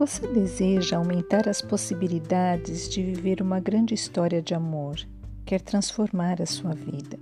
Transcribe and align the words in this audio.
Você 0.00 0.26
deseja 0.26 0.96
aumentar 0.96 1.46
as 1.46 1.60
possibilidades 1.60 2.88
de 2.88 3.02
viver 3.02 3.42
uma 3.42 3.60
grande 3.60 3.92
história 3.92 4.40
de 4.40 4.54
amor, 4.54 4.96
quer 5.44 5.60
transformar 5.60 6.40
a 6.40 6.46
sua 6.46 6.74
vida. 6.74 7.18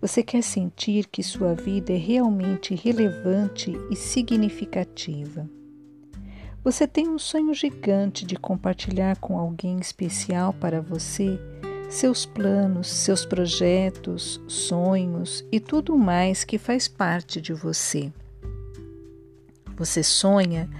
Você 0.00 0.22
quer 0.22 0.42
sentir 0.42 1.06
que 1.08 1.22
sua 1.22 1.54
vida 1.54 1.92
é 1.92 1.98
realmente 1.98 2.74
relevante 2.74 3.74
e 3.90 3.94
significativa. 3.94 5.46
Você 6.64 6.86
tem 6.86 7.06
um 7.06 7.18
sonho 7.18 7.52
gigante 7.52 8.24
de 8.24 8.36
compartilhar 8.36 9.18
com 9.18 9.38
alguém 9.38 9.78
especial 9.80 10.54
para 10.54 10.80
você 10.80 11.38
seus 11.90 12.24
planos, 12.24 12.88
seus 12.88 13.26
projetos, 13.26 14.40
sonhos 14.48 15.44
e 15.52 15.60
tudo 15.60 15.94
mais 15.94 16.42
que 16.42 16.56
faz 16.56 16.88
parte 16.88 17.38
de 17.38 17.52
você. 17.52 18.10
Você 19.76 20.02
sonha 20.02 20.70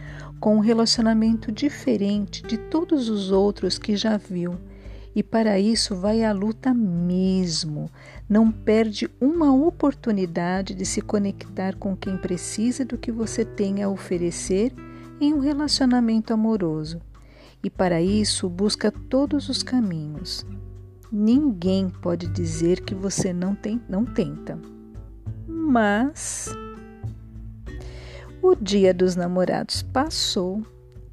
com 0.41 0.57
um 0.57 0.61
relacionamento 0.61 1.53
diferente 1.53 2.43
de 2.43 2.57
todos 2.57 3.11
os 3.11 3.31
outros 3.31 3.79
que 3.79 3.95
já 3.95 4.17
viu. 4.17 4.57
E 5.15 5.23
para 5.23 5.59
isso 5.59 5.95
vai 5.95 6.25
à 6.25 6.33
luta 6.33 6.73
mesmo. 6.73 7.91
Não 8.29 8.51
perde 8.51 9.11
uma 9.21 9.53
oportunidade 9.53 10.75
de 10.75 10.87
se 10.87 11.03
conectar 11.03 11.77
com 11.77 11.97
quem 11.97 12.17
precisa 12.17 12.85
do 12.85 12.97
que 12.97 13.13
você 13.13 13.45
tem 13.45 13.83
a 13.83 13.89
oferecer 13.89 14.73
em 15.21 15.35
um 15.35 15.41
relacionamento 15.41 16.33
amoroso. 16.33 17.01
E 17.63 17.69
para 17.69 18.01
isso 18.01 18.49
busca 18.49 18.91
todos 18.91 19.49
os 19.49 19.63
caminhos. 19.63 20.47
Ninguém 21.13 21.91
pode 21.91 22.29
dizer 22.29 22.81
que 22.81 22.95
você 22.95 23.33
não, 23.33 23.55
tem, 23.55 23.81
não 23.89 24.05
tenta. 24.05 24.59
Mas 25.47 26.49
o 28.43 28.55
dia 28.55 28.95
dos 28.95 29.17
namorados 29.17 29.83
passou 29.83 30.63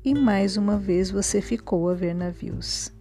e 0.03 0.14
mais 0.14 0.56
uma 0.56 0.78
vez 0.78 1.11
você 1.11 1.42
ficou 1.42 1.89
a 1.89 1.94
ver 1.94 2.16
navios. 2.16 2.92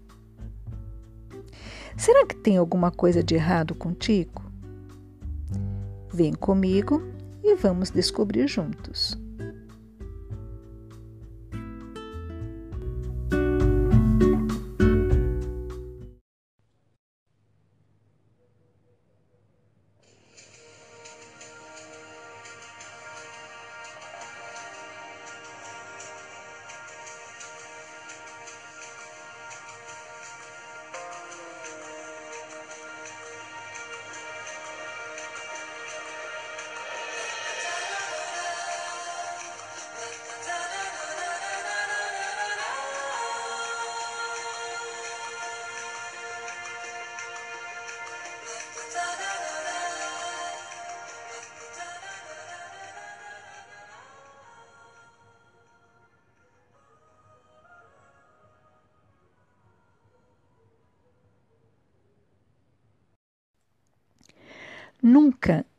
Será 1.96 2.27
que 2.27 2.34
tem 2.34 2.56
alguma 2.56 2.91
coisa 2.91 3.22
de 3.22 3.34
errado 3.34 3.74
contigo? 3.74 4.42
Vem 6.12 6.32
comigo 6.32 7.02
e 7.42 7.54
vamos 7.54 7.91
descobrir 7.91 8.48
juntos. 8.48 9.16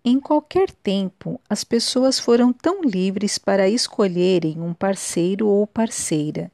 Em 0.08 0.22
qualquer 0.22 0.72
tempo, 0.72 1.38
as 1.50 1.66
pessoas 1.66 2.18
foram 2.18 2.54
tão 2.54 2.82
livres 2.82 3.38
para 3.38 3.68
escolherem 3.68 4.62
um 4.62 4.74
parceiro 4.74 5.48
ou 5.48 5.68
parceira, 5.68 6.50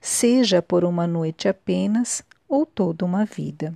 seja 0.00 0.60
por 0.60 0.84
uma 0.84 1.06
noite 1.06 1.48
apenas 1.48 2.24
ou 2.48 2.66
toda 2.66 3.04
uma 3.04 3.24
vida. 3.24 3.72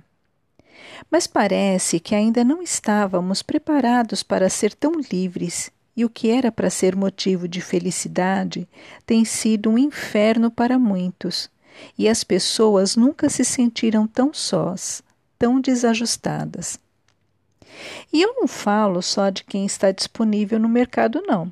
Mas 1.09 1.27
parece 1.27 1.97
que 1.97 2.13
ainda 2.13 2.43
não 2.43 2.61
estávamos 2.61 3.41
preparados 3.41 4.21
para 4.21 4.49
ser 4.49 4.73
tão 4.73 4.93
livres, 5.09 5.71
e 5.95 6.03
o 6.03 6.09
que 6.09 6.29
era 6.29 6.51
para 6.51 6.69
ser 6.69 6.93
motivo 6.93 7.47
de 7.47 7.61
felicidade 7.61 8.67
tem 9.05 9.23
sido 9.23 9.69
um 9.69 9.77
inferno 9.77 10.51
para 10.51 10.77
muitos, 10.77 11.49
e 11.97 12.09
as 12.09 12.21
pessoas 12.21 12.97
nunca 12.97 13.29
se 13.29 13.45
sentiram 13.45 14.05
tão 14.05 14.33
sós, 14.33 15.01
tão 15.39 15.61
desajustadas. 15.61 16.77
E 18.11 18.21
eu 18.21 18.33
não 18.35 18.47
falo 18.47 19.01
só 19.01 19.29
de 19.29 19.43
quem 19.43 19.65
está 19.65 19.91
disponível 19.91 20.59
no 20.59 20.69
mercado, 20.69 21.21
não. 21.25 21.51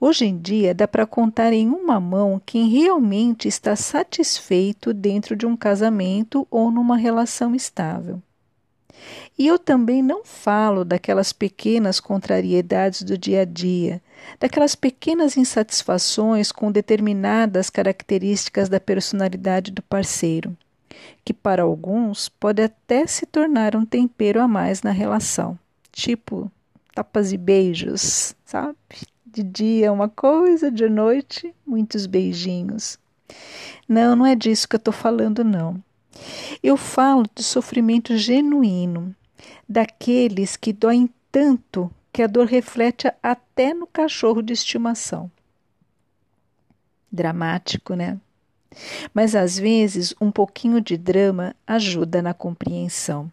Hoje 0.00 0.24
em 0.24 0.38
dia 0.38 0.74
dá 0.74 0.88
para 0.88 1.06
contar 1.06 1.52
em 1.52 1.68
uma 1.68 2.00
mão 2.00 2.40
quem 2.44 2.68
realmente 2.68 3.46
está 3.46 3.76
satisfeito 3.76 4.94
dentro 4.94 5.36
de 5.36 5.46
um 5.46 5.56
casamento 5.56 6.46
ou 6.50 6.70
numa 6.70 6.96
relação 6.96 7.54
estável. 7.54 8.22
E 9.38 9.46
eu 9.46 9.58
também 9.58 10.02
não 10.02 10.24
falo 10.24 10.84
daquelas 10.84 11.32
pequenas 11.32 12.00
contrariedades 12.00 13.02
do 13.02 13.16
dia 13.16 13.42
a 13.42 13.44
dia, 13.44 14.02
daquelas 14.38 14.74
pequenas 14.74 15.36
insatisfações 15.36 16.52
com 16.52 16.70
determinadas 16.70 17.70
características 17.70 18.68
da 18.68 18.80
personalidade 18.80 19.70
do 19.70 19.82
parceiro 19.82 20.56
que 21.24 21.32
para 21.32 21.62
alguns 21.62 22.28
pode 22.28 22.62
até 22.62 23.06
se 23.06 23.26
tornar 23.26 23.76
um 23.76 23.84
tempero 23.84 24.40
a 24.40 24.48
mais 24.48 24.82
na 24.82 24.90
relação, 24.90 25.58
tipo 25.92 26.50
tapas 26.94 27.32
e 27.32 27.36
beijos, 27.36 28.34
sabe? 28.44 28.76
De 29.24 29.42
dia 29.42 29.92
uma 29.92 30.08
coisa, 30.08 30.70
de 30.70 30.88
noite 30.88 31.54
muitos 31.66 32.06
beijinhos. 32.06 32.98
Não, 33.88 34.16
não 34.16 34.26
é 34.26 34.34
disso 34.34 34.68
que 34.68 34.76
eu 34.76 34.78
estou 34.78 34.92
falando, 34.92 35.44
não. 35.44 35.82
Eu 36.62 36.76
falo 36.76 37.24
de 37.34 37.42
sofrimento 37.42 38.16
genuíno, 38.16 39.14
daqueles 39.68 40.56
que 40.56 40.72
doem 40.72 41.08
tanto 41.30 41.90
que 42.12 42.22
a 42.22 42.26
dor 42.26 42.46
reflete 42.46 43.10
até 43.22 43.72
no 43.72 43.86
cachorro 43.86 44.42
de 44.42 44.52
estimação. 44.52 45.30
Dramático, 47.10 47.94
né? 47.94 48.20
Mas 49.12 49.34
às 49.34 49.58
vezes 49.58 50.14
um 50.20 50.30
pouquinho 50.30 50.80
de 50.80 50.96
drama 50.96 51.54
ajuda 51.66 52.22
na 52.22 52.32
compreensão. 52.32 53.30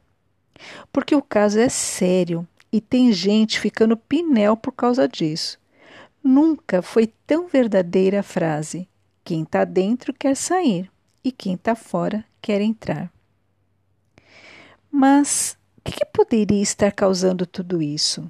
Porque 0.92 1.16
o 1.16 1.22
caso 1.22 1.60
é 1.60 1.70
sério 1.70 2.48
e 2.72 2.82
tem 2.82 3.12
gente 3.12 3.60
ficando 3.60 3.96
pinel 3.96 4.58
por 4.58 4.72
causa 4.72 5.08
disso. 5.08 5.60
Nunca 6.24 6.82
foi 6.82 7.08
tão 7.26 7.48
verdadeira 7.48 8.20
a 8.20 8.24
frase: 8.24 8.88
quem 9.24 9.44
está 9.44 9.64
dentro 9.64 10.14
quer 10.14 10.36
sair 10.36 10.92
e 11.24 11.32
quem 11.32 11.54
está 11.54 11.76
fora 11.76 12.26
quer 12.42 12.62
entrar. 12.62 13.12
Mas 14.92 15.58
o 15.78 15.82
que, 15.82 15.92
que 15.92 16.06
poderia 16.06 16.62
estar 16.62 16.92
causando 16.92 17.46
tudo 17.46 17.82
isso? 17.82 18.30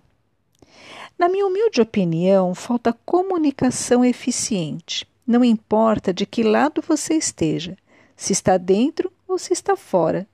Na 1.18 1.28
minha 1.28 1.48
humilde 1.48 1.82
opinião, 1.82 2.54
falta 2.54 2.94
comunicação 3.06 4.06
eficiente 4.06 5.08
não 5.28 5.44
importa 5.44 6.14
de 6.14 6.26
que 6.26 6.42
lado 6.42 6.82
você 6.82 7.16
esteja, 7.16 7.78
se 8.16 8.32
está 8.32 8.58
dentro 8.58 9.12
ou 9.28 9.38
se 9.38 9.52
está 9.52 9.76
fora, 9.76 10.26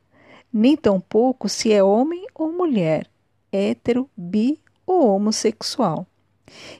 nem 0.53 0.77
tampouco 0.77 1.49
se 1.49 1.73
é 1.73 1.83
homem 1.83 2.27
ou 2.35 2.53
mulher, 2.53 3.09
hétero, 3.51 4.07
bi 4.15 4.61
ou 4.85 5.07
homossexual. 5.07 6.05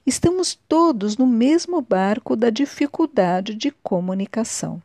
Estamos 0.06 0.54
todos 0.68 1.18
no 1.18 1.26
mesmo 1.26 1.82
barco 1.82 2.36
da 2.36 2.52
dificuldade 2.52 3.56
de 3.56 3.72
comunicação. 3.72 4.82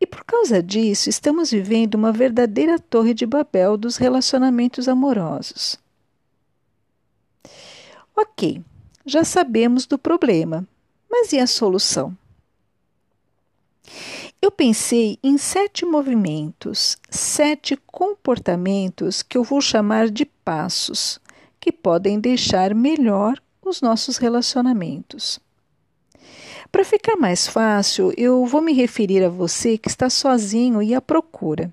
E 0.00 0.06
por 0.06 0.24
causa 0.24 0.62
disso, 0.62 1.08
estamos 1.08 1.50
vivendo 1.50 1.94
uma 1.94 2.12
verdadeira 2.12 2.78
torre 2.78 3.14
de 3.14 3.24
Babel 3.24 3.76
dos 3.76 3.96
relacionamentos 3.96 4.88
amorosos. 4.88 5.78
Ok, 8.16 8.62
já 9.06 9.24
sabemos 9.24 9.86
do 9.86 9.98
problema, 9.98 10.66
mas 11.16 11.32
e 11.32 11.38
a 11.38 11.46
solução? 11.46 12.12
Eu 14.42 14.50
pensei 14.50 15.16
em 15.22 15.38
sete 15.38 15.84
movimentos, 15.84 16.96
sete 17.08 17.76
comportamentos 17.86 19.22
que 19.22 19.38
eu 19.38 19.44
vou 19.44 19.60
chamar 19.60 20.10
de 20.10 20.26
passos, 20.26 21.20
que 21.60 21.70
podem 21.70 22.18
deixar 22.18 22.74
melhor 22.74 23.40
os 23.62 23.80
nossos 23.80 24.16
relacionamentos. 24.16 25.38
Para 26.72 26.84
ficar 26.84 27.14
mais 27.16 27.46
fácil, 27.46 28.12
eu 28.16 28.44
vou 28.44 28.60
me 28.60 28.72
referir 28.72 29.22
a 29.22 29.28
você 29.28 29.78
que 29.78 29.88
está 29.88 30.10
sozinho 30.10 30.82
e 30.82 30.96
à 30.96 31.00
procura. 31.00 31.72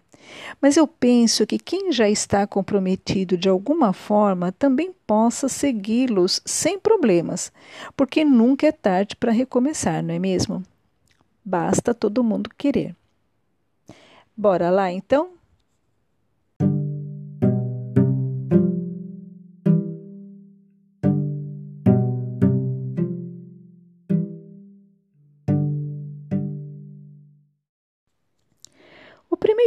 Mas 0.62 0.78
eu 0.78 0.88
penso 0.88 1.46
que 1.46 1.58
quem 1.58 1.92
já 1.92 2.10
está 2.10 2.46
comprometido 2.46 3.38
de 3.38 3.50
alguma 3.50 3.94
forma 3.94 4.52
também 4.52 4.94
possa 5.06 5.50
segui-los 5.50 6.42
sem 6.46 6.80
problemas, 6.80 7.52
porque 7.96 8.24
nunca 8.24 8.68
é 8.68 8.72
tarde 8.72 9.16
para 9.16 9.32
recomeçar, 9.32 10.04
não 10.04 10.14
é 10.14 10.20
mesmo? 10.20 10.64
Basta 11.44 11.94
todo 11.94 12.24
mundo 12.24 12.50
querer. 12.58 12.96
Bora 14.36 14.70
lá 14.70 14.92
então? 14.92 15.41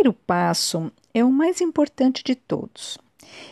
Primeiro 0.05 0.13
passo 0.27 0.93
é 1.15 1.25
o 1.25 1.33
mais 1.33 1.63
importante 1.63 2.23
de 2.23 2.35
todos. 2.35 2.99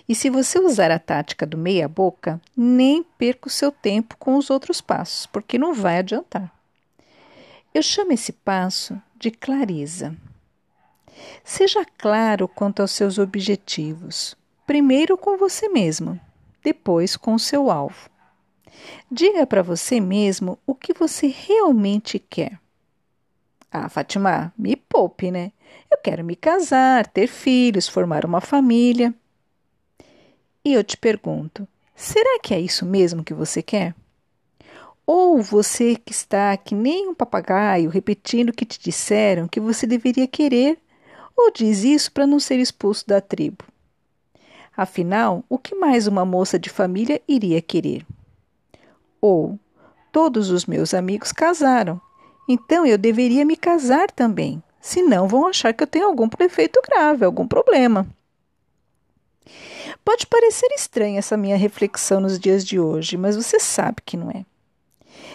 E 0.07 0.15
se 0.15 0.29
você 0.29 0.59
usar 0.59 0.91
a 0.91 0.99
tática 0.99 1.47
do 1.47 1.57
meia-boca, 1.57 2.39
nem 2.55 3.03
perca 3.03 3.49
o 3.49 3.51
seu 3.51 3.73
tempo 3.73 4.19
com 4.19 4.37
os 4.37 4.51
outros 4.51 4.83
passos, 4.83 5.25
porque 5.25 5.57
não 5.57 5.73
vai 5.73 5.99
adiantar. 5.99 6.53
Eu 7.73 7.83
chamo 7.83 8.13
esse 8.13 8.33
passo 8.33 9.01
de 9.17 9.31
clareza. 9.31 10.15
Seja 11.43 11.87
claro 11.97 12.47
quanto 12.47 12.83
aos 12.83 12.91
seus 12.91 13.17
objetivos, 13.17 14.37
primeiro 14.67 15.17
com 15.17 15.39
você 15.39 15.71
mesmo, 15.71 16.21
depois 16.63 17.17
com 17.17 17.35
o 17.35 17.41
seu 17.41 17.71
alvo. 17.71 18.11
Diga 19.11 19.47
para 19.47 19.63
você 19.63 20.01
mesmo 20.01 20.59
o 20.67 20.75
que 20.75 20.93
você 20.93 21.29
realmente 21.29 22.19
quer. 22.19 22.61
Ah, 23.71 23.89
Fátima, 23.89 24.53
me 24.59 24.77
poupe, 24.77 25.31
né? 25.31 25.51
Eu 25.91 25.99
quero 25.99 26.25
me 26.25 26.35
casar, 26.35 27.07
ter 27.07 27.27
filhos, 27.27 27.89
formar 27.89 28.25
uma 28.25 28.41
família. 28.41 29.15
E 30.65 30.73
eu 30.73 30.83
te 30.83 30.97
pergunto: 30.97 31.67
será 31.95 32.39
que 32.41 32.55
é 32.55 32.61
isso 32.61 32.87
mesmo 32.87 33.25
que 33.25 33.35
você 33.35 33.63
quer? 33.63 33.95
Ou 35.07 35.43
você 35.43 35.97
que 35.97 36.13
está 36.13 36.57
que 36.57 36.75
nem 36.75 37.09
um 37.09 37.15
papagaio 37.15 37.91
repetindo 37.91 38.51
o 38.51 38.53
que 38.53 38.65
te 38.65 38.79
disseram 38.79 39.49
que 39.49 39.61
você 39.61 39.87
deveria 39.87 40.29
querer, 40.29 40.79
ou 41.37 41.51
diz 41.53 41.83
isso 41.83 42.13
para 42.13 42.27
não 42.27 42.39
ser 42.39 42.59
expulso 42.59 43.07
da 43.07 43.21
tribo? 43.21 43.65
Afinal, 44.77 45.45
o 45.49 45.59
que 45.59 45.75
mais 45.75 46.07
uma 46.07 46.25
moça 46.25 46.59
de 46.59 46.71
família 46.71 47.21
iria 47.29 47.61
querer? 47.61 48.07
Ou 49.21 49.59
todos 50.11 50.51
os 50.51 50.65
meus 50.67 50.95
amigos 50.95 51.33
casaram, 51.33 52.01
então 52.49 52.87
eu 52.87 52.97
deveria 52.97 53.45
me 53.45 53.57
casar 53.57 54.11
também, 54.11 54.63
senão 54.83 55.29
vão 55.29 55.47
achar 55.47 55.73
que 55.73 55.83
eu 55.83 55.87
tenho 55.87 56.07
algum 56.07 56.29
defeito 56.29 56.83
grave, 56.83 57.25
algum 57.25 57.47
problema. 57.47 58.07
Pode 60.05 60.27
parecer 60.27 60.67
estranha 60.75 61.21
essa 61.21 61.37
minha 61.37 61.57
reflexão 61.57 62.21
nos 62.21 62.39
dias 62.39 62.65
de 62.65 62.81
hoje, 62.81 63.17
mas 63.17 63.37
você 63.37 63.61
sabe 63.61 63.99
que 64.05 64.17
não 64.17 64.31
é. 64.31 64.45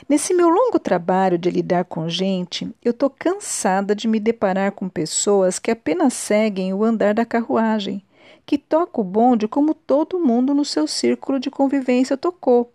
Nesse 0.07 0.33
meu 0.33 0.49
longo 0.49 0.77
trabalho 0.77 1.37
de 1.37 1.49
lidar 1.49 1.85
com 1.85 2.09
gente, 2.09 2.69
eu 2.83 2.91
estou 2.91 3.09
cansada 3.09 3.95
de 3.95 4.07
me 4.07 4.19
deparar 4.19 4.73
com 4.73 4.89
pessoas 4.89 5.59
que 5.59 5.71
apenas 5.71 6.13
seguem 6.13 6.73
o 6.73 6.83
andar 6.83 7.13
da 7.13 7.25
carruagem, 7.25 8.03
que 8.45 8.57
tocam 8.57 9.03
o 9.03 9.07
bonde 9.07 9.47
como 9.47 9.73
todo 9.73 10.19
mundo 10.19 10.53
no 10.53 10.65
seu 10.65 10.87
círculo 10.87 11.39
de 11.39 11.49
convivência 11.49 12.17
tocou, 12.17 12.71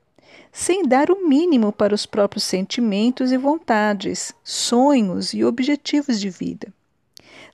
sem 0.52 0.84
dar 0.84 1.10
o 1.10 1.26
mínimo 1.26 1.72
para 1.72 1.94
os 1.94 2.06
próprios 2.06 2.44
sentimentos 2.44 3.32
e 3.32 3.36
vontades, 3.36 4.34
sonhos 4.44 5.32
e 5.32 5.42
objetivos 5.42 6.20
de 6.20 6.30
vida. 6.30 6.72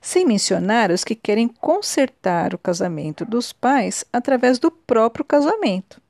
Sem 0.01 0.25
mencionar 0.25 0.91
os 0.91 1.03
que 1.03 1.15
querem 1.15 1.47
consertar 1.47 2.53
o 2.53 2.57
casamento 2.59 3.25
dos 3.25 3.51
pais 3.51 4.05
através 4.13 4.59
do 4.59 4.69
próprio 4.69 5.25
casamento 5.25 6.01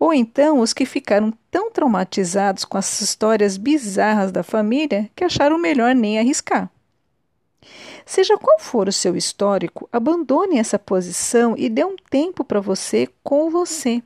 ou 0.00 0.14
então 0.14 0.60
os 0.60 0.72
que 0.72 0.86
ficaram 0.86 1.30
tão 1.50 1.70
traumatizados 1.70 2.64
com 2.64 2.78
as 2.78 3.02
histórias 3.02 3.58
bizarras 3.58 4.32
da 4.32 4.42
família 4.42 5.10
que 5.14 5.22
acharam 5.22 5.58
melhor 5.58 5.94
nem 5.94 6.18
arriscar. 6.18 6.70
Seja 8.06 8.38
qual 8.38 8.58
for 8.58 8.88
o 8.88 8.92
seu 8.92 9.14
histórico, 9.14 9.86
abandone 9.92 10.58
essa 10.58 10.78
posição 10.78 11.54
e 11.56 11.68
dê 11.68 11.84
um 11.84 11.96
tempo 12.08 12.42
para 12.42 12.60
você 12.60 13.06
com 13.22 13.50
você. 13.50 14.02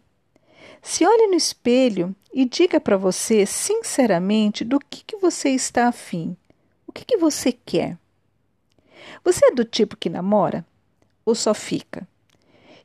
Se 0.87 1.07
olhe 1.07 1.29
no 1.29 1.35
espelho 1.35 2.15
e 2.33 2.45
diga 2.45 2.79
para 2.79 2.99
você 2.99 3.47
sinceramente 3.47 4.67
do 4.67 4.79
que, 4.79 5.03
que 5.03 5.17
você 5.17 5.49
está 5.49 5.89
afim, 5.89 6.37
o 6.87 6.93
que, 6.93 7.07
que 7.07 7.17
você 7.17 7.53
quer. 7.53 7.97
Você 9.25 9.47
é 9.47 9.55
do 9.55 9.65
tipo 9.65 9.97
que 9.97 10.11
namora 10.11 10.65
ou 11.25 11.35
só 11.35 11.55
fica? 11.55 12.07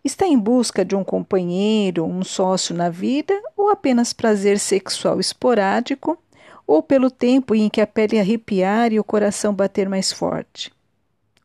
Está 0.01 0.25
em 0.25 0.39
busca 0.39 0.85
de 0.85 0.95
um 0.95 1.03
companheiro, 1.03 2.05
um 2.05 2.23
sócio 2.23 2.73
na 2.73 2.89
vida 2.89 3.37
ou 3.55 3.69
apenas 3.69 4.13
prazer 4.13 4.59
sexual 4.59 5.19
esporádico, 5.19 6.17
ou 6.65 6.81
pelo 6.81 7.11
tempo 7.11 7.53
em 7.53 7.67
que 7.67 7.81
a 7.81 7.87
pele 7.87 8.17
arrepiar 8.17 8.93
e 8.93 8.99
o 8.99 9.03
coração 9.03 9.53
bater 9.53 9.89
mais 9.89 10.09
forte? 10.09 10.71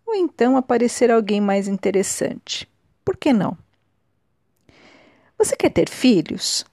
Ou 0.07 0.15
então 0.15 0.57
aparecer 0.57 1.11
alguém 1.11 1.41
mais 1.41 1.67
interessante? 1.67 2.69
Por 3.05 3.17
que 3.17 3.33
não? 3.33 3.59
Você 5.45 5.57
quer 5.57 5.69
ter 5.69 5.91
filhos? 5.91 6.65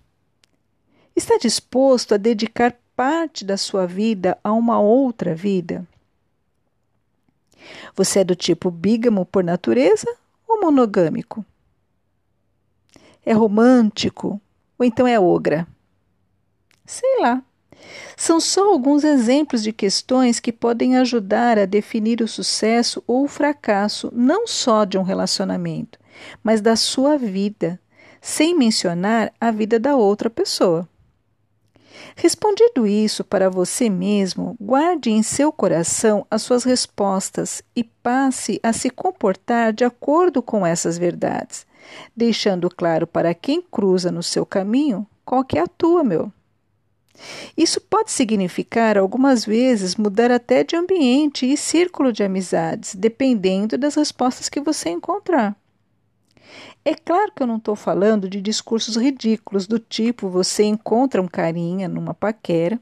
Está 1.14 1.38
disposto 1.38 2.14
a 2.14 2.18
dedicar 2.18 2.74
parte 2.96 3.44
da 3.44 3.58
sua 3.58 3.86
vida 3.86 4.38
a 4.42 4.54
uma 4.54 4.80
outra 4.80 5.36
vida? 5.36 5.86
Você 7.98 8.20
é 8.20 8.24
do 8.24 8.34
tipo 8.34 8.72
bígamo 8.72 9.26
por 9.26 9.44
natureza 9.44 10.08
ou 10.48 10.62
monogâmico? 10.62 11.46
É 13.26 13.34
romântico? 13.34 14.40
Ou 14.80 14.86
então 14.86 15.06
é 15.06 15.20
ogra? 15.20 15.68
Sei 16.86 17.20
lá. 17.20 17.44
São 18.16 18.40
só 18.40 18.72
alguns 18.72 19.04
exemplos 19.04 19.62
de 19.64 19.74
questões 19.74 20.40
que 20.40 20.54
podem 20.54 20.96
ajudar 20.96 21.60
a 21.60 21.66
definir 21.66 22.22
o 22.22 22.28
sucesso 22.28 23.04
ou 23.06 23.26
o 23.26 23.28
fracasso 23.28 24.10
não 24.16 24.48
só 24.48 24.86
de 24.86 24.98
um 24.98 25.04
relacionamento, 25.04 26.00
mas 26.42 26.62
da 26.62 26.78
sua 26.78 27.18
vida, 27.18 27.78
sem 28.22 28.56
mencionar 28.56 29.34
a 29.42 29.50
vida 29.50 29.80
da 29.80 29.96
outra 29.96 30.30
pessoa. 30.30 30.88
Respondido 32.16 32.86
isso 32.86 33.24
para 33.24 33.50
você 33.50 33.90
mesmo, 33.90 34.56
guarde 34.60 35.10
em 35.10 35.24
seu 35.24 35.52
coração 35.52 36.26
as 36.30 36.42
suas 36.42 36.64
respostas 36.64 37.64
e 37.76 37.84
passe 37.84 38.60
a 38.62 38.72
se 38.72 38.90
comportar 38.90 39.74
de 39.74 39.84
acordo 39.84 40.42
com 40.42 40.66
essas 40.66 40.98
verdades, 40.98 41.66
deixando 42.16 42.70
claro 42.70 43.08
para 43.08 43.34
quem 43.34 43.62
cruza 43.62 44.12
no 44.12 44.22
seu 44.22 44.46
caminho 44.46 45.08
qual 45.26 45.44
que 45.44 45.58
é 45.58 45.62
a 45.62 45.68
tua, 45.68 46.04
meu. 46.04 46.32
Isso 47.56 47.80
pode 47.82 48.12
significar 48.12 48.98
algumas 48.98 49.46
vezes 49.46 49.96
mudar 49.96 50.32
até 50.32 50.64
de 50.64 50.76
ambiente 50.76 51.46
e 51.46 51.56
círculo 51.56 52.12
de 52.12 52.24
amizades, 52.24 52.96
dependendo 52.96 53.78
das 53.78 53.96
respostas 53.96 54.50
que 54.50 54.60
você 54.60 54.90
encontrar. 54.90 55.56
É 56.84 56.96
claro 56.96 57.32
que 57.36 57.44
eu 57.44 57.48
não 57.48 57.58
estou 57.58 57.76
falando 57.76 58.28
de 58.28 58.42
discursos 58.42 58.96
ridículos 58.96 59.68
do 59.68 59.78
tipo 59.78 60.30
você 60.30 60.64
encontra 60.64 61.22
um 61.22 61.28
carinha 61.28 61.88
numa 61.88 62.14
paquera 62.14 62.80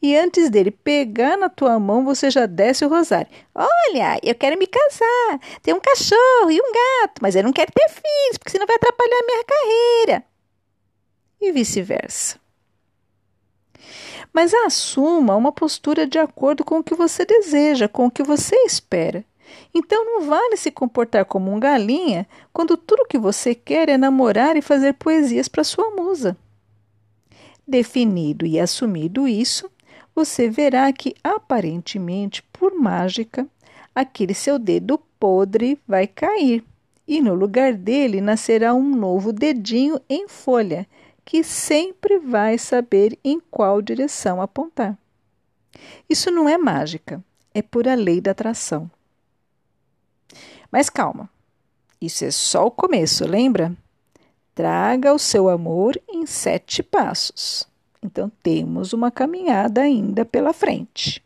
e 0.00 0.16
antes 0.16 0.48
dele 0.48 0.70
pegar 0.70 1.36
na 1.36 1.48
tua 1.48 1.78
mão 1.78 2.04
você 2.04 2.30
já 2.30 2.46
desce 2.46 2.84
o 2.84 2.88
rosário. 2.88 3.28
Olha, 3.54 4.18
eu 4.22 4.34
quero 4.34 4.58
me 4.58 4.66
casar, 4.66 5.40
ter 5.62 5.72
um 5.72 5.80
cachorro 5.80 6.50
e 6.50 6.60
um 6.60 6.72
gato, 6.72 7.20
mas 7.20 7.34
eu 7.34 7.42
não 7.42 7.52
quero 7.52 7.72
ter 7.72 7.88
filhos 7.88 8.38
porque 8.38 8.50
senão 8.50 8.66
vai 8.66 8.76
atrapalhar 8.76 9.16
a 9.16 9.26
minha 9.26 9.44
carreira. 9.44 10.24
E 11.40 11.52
vice-versa. 11.52 12.40
Mas 14.32 14.54
assuma 14.54 15.36
uma 15.36 15.52
postura 15.52 16.06
de 16.06 16.18
acordo 16.18 16.64
com 16.64 16.78
o 16.78 16.84
que 16.84 16.94
você 16.94 17.24
deseja, 17.24 17.88
com 17.88 18.06
o 18.06 18.10
que 18.10 18.22
você 18.22 18.56
espera. 18.64 19.24
Então 19.74 20.04
não 20.04 20.26
vale 20.26 20.56
se 20.56 20.70
comportar 20.70 21.24
como 21.24 21.52
um 21.52 21.58
galinha 21.58 22.26
quando 22.52 22.76
tudo 22.76 23.06
que 23.06 23.18
você 23.18 23.54
quer 23.54 23.88
é 23.88 23.96
namorar 23.96 24.56
e 24.56 24.62
fazer 24.62 24.94
poesias 24.94 25.48
para 25.48 25.64
sua 25.64 25.90
musa. 25.90 26.36
Definido 27.66 28.44
e 28.44 28.58
assumido 28.58 29.26
isso, 29.26 29.70
você 30.14 30.48
verá 30.48 30.92
que 30.92 31.14
aparentemente, 31.22 32.42
por 32.52 32.74
mágica, 32.74 33.46
aquele 33.94 34.34
seu 34.34 34.58
dedo 34.58 34.98
podre 35.18 35.78
vai 35.86 36.06
cair 36.06 36.64
e 37.06 37.20
no 37.20 37.34
lugar 37.34 37.74
dele 37.74 38.20
nascerá 38.20 38.74
um 38.74 38.94
novo 38.94 39.32
dedinho 39.32 40.00
em 40.08 40.28
folha 40.28 40.86
que 41.24 41.44
sempre 41.44 42.18
vai 42.18 42.58
saber 42.58 43.18
em 43.24 43.40
qual 43.50 43.80
direção 43.80 44.40
apontar. 44.40 44.98
Isso 46.08 46.30
não 46.30 46.48
é 46.48 46.58
mágica, 46.58 47.22
é 47.54 47.62
pura 47.62 47.94
lei 47.94 48.20
da 48.20 48.32
atração. 48.32 48.90
Mas 50.72 50.88
calma, 50.88 51.28
isso 52.00 52.24
é 52.24 52.30
só 52.30 52.66
o 52.66 52.70
começo, 52.70 53.28
lembra? 53.28 53.76
Traga 54.54 55.12
o 55.12 55.18
seu 55.18 55.50
amor 55.50 56.00
em 56.08 56.24
sete 56.24 56.82
passos. 56.82 57.68
Então 58.02 58.32
temos 58.42 58.94
uma 58.94 59.10
caminhada 59.10 59.82
ainda 59.82 60.24
pela 60.24 60.54
frente. 60.54 61.22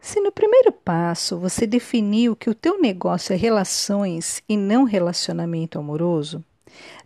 Se 0.00 0.20
no 0.20 0.30
primeiro 0.30 0.70
passo 0.70 1.38
você 1.38 1.66
definiu 1.66 2.36
que 2.36 2.48
o 2.48 2.54
teu 2.54 2.80
negócio 2.80 3.32
é 3.32 3.36
relações 3.36 4.42
e 4.48 4.56
não 4.56 4.84
relacionamento 4.84 5.78
amoroso, 5.78 6.44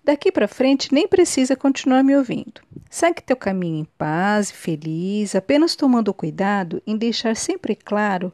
Daqui 0.03 0.31
para 0.31 0.47
frente 0.47 0.93
nem 0.93 1.09
precisa 1.09 1.57
continuar 1.57 2.03
me 2.03 2.17
ouvindo. 2.17 2.61
Segue 2.91 3.23
teu 3.23 3.37
caminho 3.37 3.79
em 3.79 3.89
paz 3.97 4.51
e 4.51 4.55
feliz, 4.55 5.35
apenas 5.35 5.75
tomando 5.75 6.13
cuidado 6.13 6.83
em 6.87 6.97
deixar 6.97 7.35
sempre 7.35 7.75
claro 7.75 8.33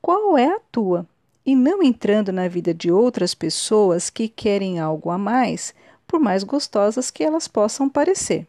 qual 0.00 0.38
é 0.38 0.46
a 0.46 0.60
tua 0.70 1.06
e 1.44 1.56
não 1.56 1.82
entrando 1.82 2.32
na 2.32 2.46
vida 2.48 2.72
de 2.72 2.90
outras 2.92 3.34
pessoas 3.34 4.08
que 4.08 4.28
querem 4.28 4.78
algo 4.78 5.10
a 5.10 5.18
mais, 5.18 5.74
por 6.06 6.20
mais 6.20 6.44
gostosas 6.44 7.10
que 7.10 7.24
elas 7.24 7.48
possam 7.48 7.88
parecer. 7.88 8.46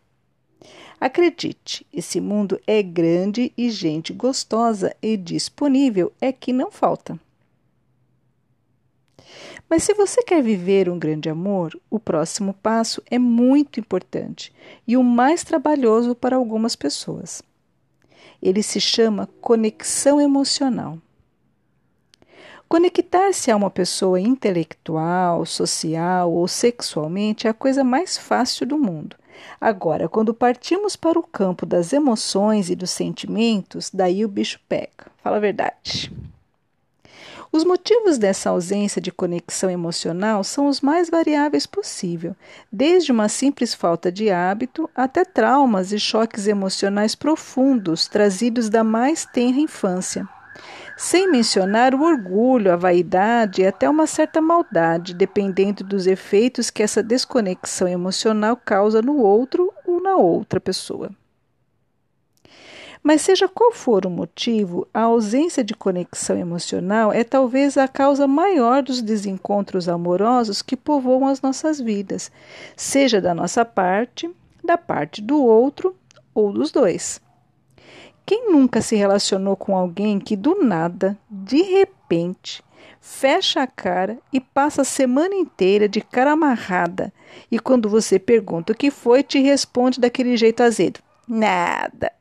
Acredite, 0.99 1.85
esse 1.91 2.21
mundo 2.21 2.59
é 2.67 2.83
grande 2.83 3.51
e 3.57 3.71
gente 3.71 4.13
gostosa 4.13 4.95
e 5.01 5.17
disponível 5.17 6.13
é 6.21 6.31
que 6.31 6.53
não 6.53 6.69
falta. 6.69 7.19
Mas 9.71 9.83
se 9.83 9.93
você 9.93 10.21
quer 10.21 10.43
viver 10.43 10.89
um 10.89 10.99
grande 10.99 11.29
amor, 11.29 11.79
o 11.89 11.97
próximo 11.97 12.53
passo 12.53 13.01
é 13.09 13.17
muito 13.17 13.79
importante 13.79 14.53
e 14.85 14.97
o 14.97 15.03
mais 15.03 15.45
trabalhoso 15.45 16.13
para 16.13 16.35
algumas 16.35 16.75
pessoas. 16.75 17.41
Ele 18.41 18.61
se 18.61 18.81
chama 18.81 19.29
conexão 19.39 20.19
emocional. 20.19 20.97
Conectar-se 22.67 23.49
a 23.49 23.55
uma 23.55 23.69
pessoa 23.69 24.19
intelectual, 24.19 25.45
social 25.45 26.29
ou 26.33 26.49
sexualmente 26.49 27.47
é 27.47 27.49
a 27.49 27.53
coisa 27.53 27.81
mais 27.81 28.17
fácil 28.17 28.65
do 28.65 28.77
mundo. 28.77 29.15
Agora, 29.59 30.09
quando 30.09 30.33
partimos 30.33 30.97
para 30.97 31.17
o 31.17 31.23
campo 31.23 31.65
das 31.65 31.93
emoções 31.93 32.69
e 32.69 32.75
dos 32.75 32.91
sentimentos, 32.91 33.89
daí 33.89 34.25
o 34.25 34.27
bicho 34.27 34.59
pega. 34.67 35.09
Fala 35.23 35.37
a 35.37 35.39
verdade. 35.39 36.11
Os 37.53 37.65
motivos 37.65 38.17
dessa 38.17 38.49
ausência 38.49 39.01
de 39.01 39.11
conexão 39.11 39.69
emocional 39.69 40.41
são 40.41 40.67
os 40.67 40.79
mais 40.79 41.09
variáveis 41.09 41.65
possível, 41.65 42.33
desde 42.71 43.11
uma 43.11 43.27
simples 43.27 43.73
falta 43.73 44.09
de 44.09 44.31
hábito 44.31 44.89
até 44.95 45.25
traumas 45.25 45.91
e 45.91 45.99
choques 45.99 46.47
emocionais 46.47 47.13
profundos 47.13 48.07
trazidos 48.07 48.69
da 48.69 48.85
mais 48.85 49.25
tenra 49.25 49.59
infância. 49.59 50.25
Sem 50.95 51.29
mencionar 51.29 51.93
o 51.93 52.03
orgulho, 52.03 52.71
a 52.71 52.77
vaidade 52.77 53.63
e 53.63 53.67
até 53.67 53.89
uma 53.89 54.07
certa 54.07 54.39
maldade, 54.39 55.13
dependendo 55.13 55.83
dos 55.83 56.07
efeitos 56.07 56.69
que 56.69 56.81
essa 56.81 57.03
desconexão 57.03 57.87
emocional 57.87 58.55
causa 58.55 59.01
no 59.01 59.17
outro 59.17 59.73
ou 59.85 60.01
na 60.01 60.15
outra 60.15 60.61
pessoa. 60.61 61.11
Mas, 63.03 63.21
seja 63.21 63.47
qual 63.47 63.71
for 63.71 64.05
o 64.05 64.09
motivo, 64.09 64.87
a 64.93 65.01
ausência 65.01 65.63
de 65.63 65.73
conexão 65.73 66.37
emocional 66.37 67.11
é 67.11 67.23
talvez 67.23 67.75
a 67.75 67.87
causa 67.87 68.27
maior 68.27 68.83
dos 68.83 69.01
desencontros 69.01 69.89
amorosos 69.89 70.61
que 70.61 70.77
povoam 70.77 71.27
as 71.27 71.41
nossas 71.41 71.79
vidas, 71.79 72.31
seja 72.75 73.19
da 73.19 73.33
nossa 73.33 73.65
parte, 73.65 74.29
da 74.63 74.77
parte 74.77 75.21
do 75.21 75.43
outro 75.43 75.95
ou 76.33 76.53
dos 76.53 76.71
dois. 76.71 77.19
Quem 78.23 78.51
nunca 78.51 78.81
se 78.81 78.95
relacionou 78.95 79.55
com 79.55 79.75
alguém 79.75 80.19
que 80.19 80.35
do 80.35 80.63
nada, 80.63 81.17
de 81.29 81.61
repente, 81.63 82.63
fecha 82.99 83.63
a 83.63 83.67
cara 83.67 84.19
e 84.31 84.39
passa 84.39 84.83
a 84.83 84.85
semana 84.85 85.33
inteira 85.33 85.89
de 85.89 86.01
cara 86.01 86.33
amarrada 86.33 87.11
e 87.49 87.59
quando 87.59 87.89
você 87.89 88.19
pergunta 88.19 88.73
o 88.73 88.75
que 88.75 88.91
foi, 88.91 89.23
te 89.23 89.39
responde 89.39 89.99
daquele 89.99 90.37
jeito 90.37 90.61
azedo: 90.61 90.99
Nada. 91.27 92.11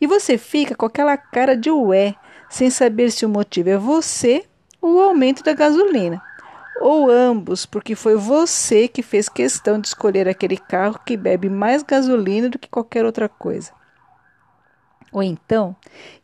E 0.00 0.06
você 0.06 0.38
fica 0.38 0.74
com 0.74 0.86
aquela 0.86 1.16
cara 1.16 1.56
de 1.56 1.70
ué, 1.70 2.14
sem 2.48 2.70
saber 2.70 3.10
se 3.10 3.24
o 3.24 3.28
motivo 3.28 3.70
é 3.70 3.76
você 3.76 4.44
ou 4.80 4.94
o 4.96 5.00
aumento 5.00 5.42
da 5.42 5.52
gasolina. 5.52 6.22
Ou 6.80 7.10
ambos, 7.10 7.66
porque 7.66 7.94
foi 7.94 8.16
você 8.16 8.88
que 8.88 9.02
fez 9.02 9.28
questão 9.28 9.78
de 9.78 9.88
escolher 9.88 10.28
aquele 10.28 10.56
carro 10.56 10.98
que 11.04 11.16
bebe 11.16 11.50
mais 11.50 11.82
gasolina 11.82 12.48
do 12.48 12.58
que 12.58 12.68
qualquer 12.68 13.04
outra 13.04 13.28
coisa. 13.28 13.72
Ou 15.12 15.22
então, 15.22 15.76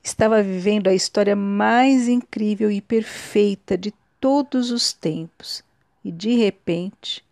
estava 0.03 0.43
vivendo 0.43 0.89
a 0.89 0.95
história 0.95 1.37
mais 1.37 2.09
incrível 2.09 2.71
e 2.71 2.81
perfeita 2.81 3.77
de 3.77 3.93
todos 4.21 4.71
os 4.71 4.93
tempos, 4.93 5.63
e 6.05 6.11
de 6.11 6.35
repente, 6.37 7.25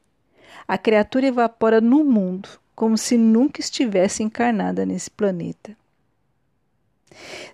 a 0.66 0.76
criatura 0.76 1.26
evapora 1.26 1.81
no 1.81 2.04
mundo 2.04 2.49
como 2.75 2.99
se 2.99 3.16
nunca 3.16 3.61
estivesse 3.61 4.23
encarnada 4.23 4.85
nesse 4.85 5.11
planeta. 5.11 5.76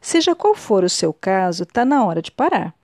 Seja 0.01 0.35
qual 0.35 0.55
for 0.55 0.85
o 0.85 0.89
seu 0.89 1.13
caso, 1.13 1.65
está 1.65 1.85
na 1.85 2.05
hora 2.05 2.23
de 2.23 2.31
parar. 2.31 2.75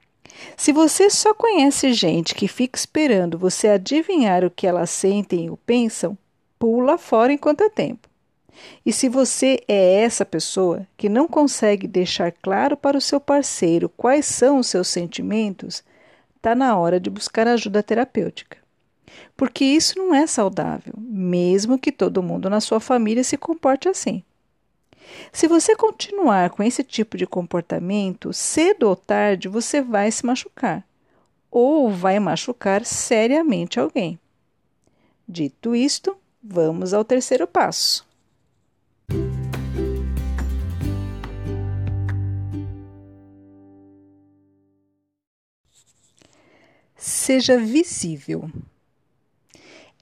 Se 0.57 0.73
você 0.73 1.09
só 1.09 1.33
conhece 1.33 1.93
gente 1.93 2.35
que 2.35 2.49
fica 2.49 2.79
esperando 2.79 3.39
você 3.39 3.69
adivinhar 3.69 4.45
o 4.45 4.51
que 4.51 4.67
elas 4.67 4.91
sentem 4.91 5.49
ou 5.51 5.57
pensam, 5.57 6.17
pula 6.59 6.99
fora 6.99 7.33
enquanto 7.33 7.63
é 7.63 7.71
tempo. 7.71 8.09
E 8.85 8.93
se 8.93 9.09
você 9.09 9.61
é 9.69 10.03
essa 10.03 10.25
pessoa 10.25 10.87
que 10.97 11.09
não 11.09 11.29
consegue 11.29 11.87
deixar 11.87 12.33
claro 12.33 12.77
para 12.77 12.97
o 12.97 13.01
seu 13.01 13.21
parceiro 13.21 13.89
quais 13.97 14.27
são 14.27 14.59
os 14.59 14.67
seus 14.67 14.89
sentimentos, 14.89 15.85
está 16.37 16.55
na 16.55 16.77
hora 16.77 16.99
de 16.99 17.11
buscar 17.11 17.47
ajuda 17.47 17.83
terapêutica. 17.83 18.59
Porque 19.37 19.65
isso 19.65 19.99
não 19.99 20.15
é 20.15 20.27
saudável, 20.27 20.95
mesmo 20.97 21.79
que 21.79 21.93
todo 21.93 22.23
mundo 22.23 22.49
na 22.49 22.61
sua 22.61 22.81
família 22.81 23.25
se 23.25 23.37
comporte 23.37 23.89
assim. 23.89 24.23
Se 25.33 25.47
você 25.47 25.77
continuar 25.77 26.51
com 26.51 26.63
esse 26.63 26.83
tipo 26.83 27.17
de 27.17 27.27
comportamento, 27.27 28.33
cedo 28.33 28.85
ou 28.89 28.97
tarde 28.97 29.49
você 29.49 29.81
vai 29.81 30.11
se 30.11 30.25
machucar 30.25 30.85
ou 31.51 31.91
vai 31.91 32.19
machucar 32.19 32.85
seriamente 32.85 33.81
alguém. 33.81 34.19
Dito 35.29 35.75
isto, 35.75 36.17
vamos 36.43 36.93
ao 36.93 37.05
terceiro 37.05 37.47
passo. 37.47 38.07
Seja 46.97 47.59
visível. 47.59 48.51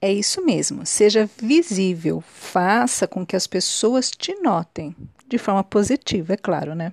É 0.04 0.12
isso 0.12 0.44
mesmo, 0.44 0.84
seja 0.84 1.30
visível, 1.38 2.22
faça 2.26 3.08
com 3.08 3.24
que 3.24 3.34
as 3.34 3.46
pessoas 3.46 4.10
te 4.10 4.34
notem, 4.34 4.94
de 5.26 5.38
forma 5.38 5.64
positiva, 5.64 6.34
é 6.34 6.36
claro, 6.36 6.74
né? 6.74 6.92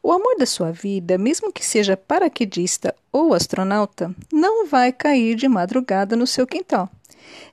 O 0.00 0.12
amor 0.12 0.36
da 0.38 0.46
sua 0.46 0.70
vida, 0.70 1.18
mesmo 1.18 1.52
que 1.52 1.66
seja 1.66 1.96
paraquedista 1.96 2.94
ou 3.10 3.34
astronauta, 3.34 4.14
não 4.32 4.68
vai 4.68 4.92
cair 4.92 5.34
de 5.34 5.48
madrugada 5.48 6.14
no 6.14 6.28
seu 6.28 6.46
quintal. 6.46 6.88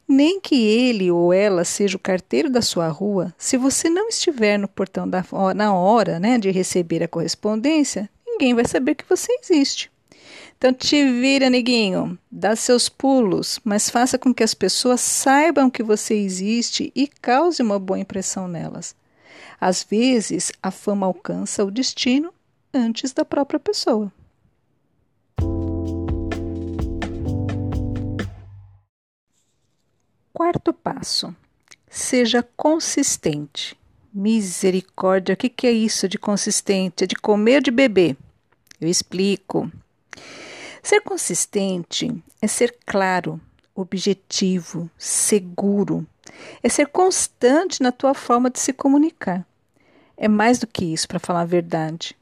Nem 0.07 0.39
que 0.39 0.63
ele 0.63 1.09
ou 1.09 1.33
ela 1.33 1.65
seja 1.65 1.97
o 1.97 1.99
carteiro 1.99 2.47
da 2.47 2.61
sua 2.61 2.89
rua, 2.89 3.33
se 3.39 3.57
você 3.57 3.89
não 3.89 4.07
estiver 4.07 4.59
no 4.59 4.67
portão 4.67 5.09
da, 5.09 5.25
na 5.55 5.73
hora 5.73 6.19
né, 6.19 6.37
de 6.37 6.51
receber 6.51 7.01
a 7.01 7.07
correspondência, 7.07 8.07
ninguém 8.23 8.53
vai 8.53 8.67
saber 8.67 8.93
que 8.93 9.09
você 9.09 9.35
existe. 9.41 9.91
Então 10.63 10.73
te 10.73 11.05
vira, 11.19 11.49
neguinho, 11.49 12.17
dá 12.31 12.55
seus 12.55 12.87
pulos, 12.87 13.59
mas 13.65 13.89
faça 13.89 14.17
com 14.17 14.33
que 14.33 14.45
as 14.45 14.53
pessoas 14.53 15.01
saibam 15.01 15.69
que 15.69 15.83
você 15.83 16.13
existe 16.13 16.89
e 16.95 17.05
cause 17.05 17.61
uma 17.61 17.77
boa 17.77 17.99
impressão 17.99 18.47
nelas. 18.47 18.95
Às 19.59 19.83
vezes, 19.83 20.53
a 20.63 20.71
fama 20.71 21.05
alcança 21.05 21.65
o 21.65 21.69
destino 21.69 22.33
antes 22.73 23.11
da 23.11 23.25
própria 23.25 23.59
pessoa. 23.59 24.09
Quarto 30.31 30.71
passo: 30.71 31.35
seja 31.89 32.41
consistente. 32.55 33.77
Misericórdia, 34.13 35.33
o 35.33 35.37
que, 35.37 35.49
que 35.49 35.67
é 35.67 35.73
isso 35.73 36.07
de 36.07 36.17
consistente? 36.17 37.03
É 37.03 37.07
de 37.07 37.15
comer 37.15 37.55
ou 37.55 37.61
de 37.63 37.71
beber? 37.71 38.15
Eu 38.79 38.87
explico. 38.87 39.69
Ser 40.83 40.99
consistente 40.99 42.13
é 42.41 42.47
ser 42.47 42.75
claro, 42.85 43.39
objetivo, 43.73 44.89
seguro, 44.97 46.05
é 46.61 46.67
ser 46.67 46.87
constante 46.87 47.81
na 47.81 47.89
tua 47.89 48.13
forma 48.13 48.49
de 48.49 48.59
se 48.59 48.73
comunicar. 48.73 49.47
É 50.17 50.27
mais 50.27 50.59
do 50.59 50.67
que 50.67 50.83
isso, 50.83 51.07
para 51.07 51.19
falar 51.19 51.41
a 51.41 51.45
verdade. 51.45 52.17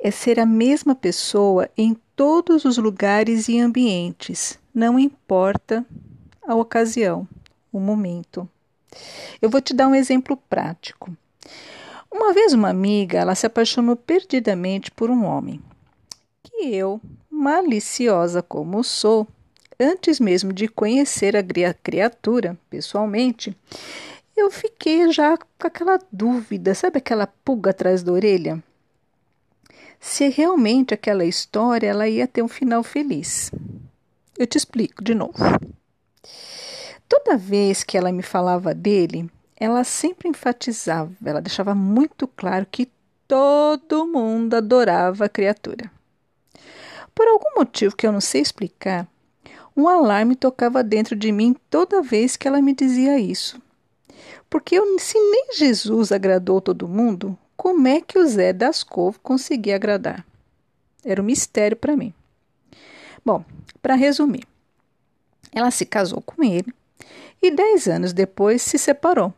É 0.00 0.10
ser 0.10 0.40
a 0.40 0.46
mesma 0.46 0.94
pessoa 0.94 1.68
em 1.76 1.94
todos 2.16 2.64
os 2.64 2.78
lugares 2.78 3.46
e 3.46 3.60
ambientes, 3.60 4.58
não 4.74 4.98
importa 4.98 5.84
a 6.48 6.54
ocasião, 6.54 7.28
o 7.70 7.78
momento. 7.78 8.48
Eu 9.40 9.50
vou 9.50 9.60
te 9.60 9.74
dar 9.74 9.86
um 9.86 9.94
exemplo 9.94 10.34
prático. 10.48 11.14
Uma 12.10 12.32
vez 12.32 12.54
uma 12.54 12.70
amiga, 12.70 13.18
ela 13.18 13.34
se 13.34 13.44
apaixonou 13.44 13.96
perdidamente 13.96 14.90
por 14.90 15.10
um 15.10 15.26
homem 15.26 15.60
que 16.42 16.74
eu, 16.74 17.00
maliciosa 17.42 18.40
como 18.40 18.84
sou, 18.84 19.26
antes 19.78 20.20
mesmo 20.20 20.52
de 20.52 20.68
conhecer 20.68 21.36
a 21.36 21.74
criatura 21.74 22.56
pessoalmente, 22.70 23.56
eu 24.36 24.48
fiquei 24.48 25.12
já 25.12 25.36
com 25.36 25.66
aquela 25.66 25.98
dúvida, 26.10 26.72
sabe 26.72 26.98
aquela 26.98 27.26
pulga 27.26 27.70
atrás 27.70 28.02
da 28.02 28.12
orelha? 28.12 28.62
Se 29.98 30.28
realmente 30.28 30.94
aquela 30.94 31.24
história 31.24 31.88
ela 31.88 32.08
ia 32.08 32.28
ter 32.28 32.42
um 32.42 32.48
final 32.48 32.82
feliz. 32.84 33.50
Eu 34.38 34.46
te 34.46 34.56
explico 34.56 35.02
de 35.02 35.14
novo. 35.14 35.34
Toda 37.08 37.36
vez 37.36 37.82
que 37.82 37.98
ela 37.98 38.10
me 38.12 38.22
falava 38.22 38.72
dele, 38.72 39.28
ela 39.56 39.84
sempre 39.84 40.28
enfatizava, 40.28 41.12
ela 41.24 41.40
deixava 41.40 41.74
muito 41.74 42.26
claro 42.26 42.66
que 42.70 42.88
todo 43.28 44.06
mundo 44.06 44.54
adorava 44.54 45.26
a 45.26 45.28
criatura. 45.28 45.90
Por 47.22 47.28
algum 47.28 47.60
motivo 47.60 47.94
que 47.94 48.04
eu 48.04 48.10
não 48.10 48.20
sei 48.20 48.40
explicar, 48.40 49.06
um 49.76 49.86
alarme 49.86 50.34
tocava 50.34 50.82
dentro 50.82 51.14
de 51.14 51.30
mim 51.30 51.54
toda 51.70 52.02
vez 52.02 52.36
que 52.36 52.48
ela 52.48 52.60
me 52.60 52.74
dizia 52.74 53.16
isso. 53.16 53.62
Porque 54.50 54.74
eu, 54.74 54.98
se 54.98 55.16
nem 55.16 55.54
Jesus 55.54 56.10
agradou 56.10 56.60
todo 56.60 56.88
mundo, 56.88 57.38
como 57.56 57.86
é 57.86 58.00
que 58.00 58.18
o 58.18 58.26
Zé 58.26 58.52
das 58.52 58.82
Couve 58.82 59.20
conseguia 59.20 59.76
agradar? 59.76 60.26
Era 61.04 61.22
um 61.22 61.24
mistério 61.24 61.76
para 61.76 61.96
mim. 61.96 62.12
Bom, 63.24 63.44
para 63.80 63.94
resumir, 63.94 64.44
ela 65.52 65.70
se 65.70 65.86
casou 65.86 66.20
com 66.20 66.42
ele 66.42 66.74
e 67.40 67.52
dez 67.52 67.86
anos 67.86 68.12
depois 68.12 68.62
se 68.62 68.78
separou 68.78 69.32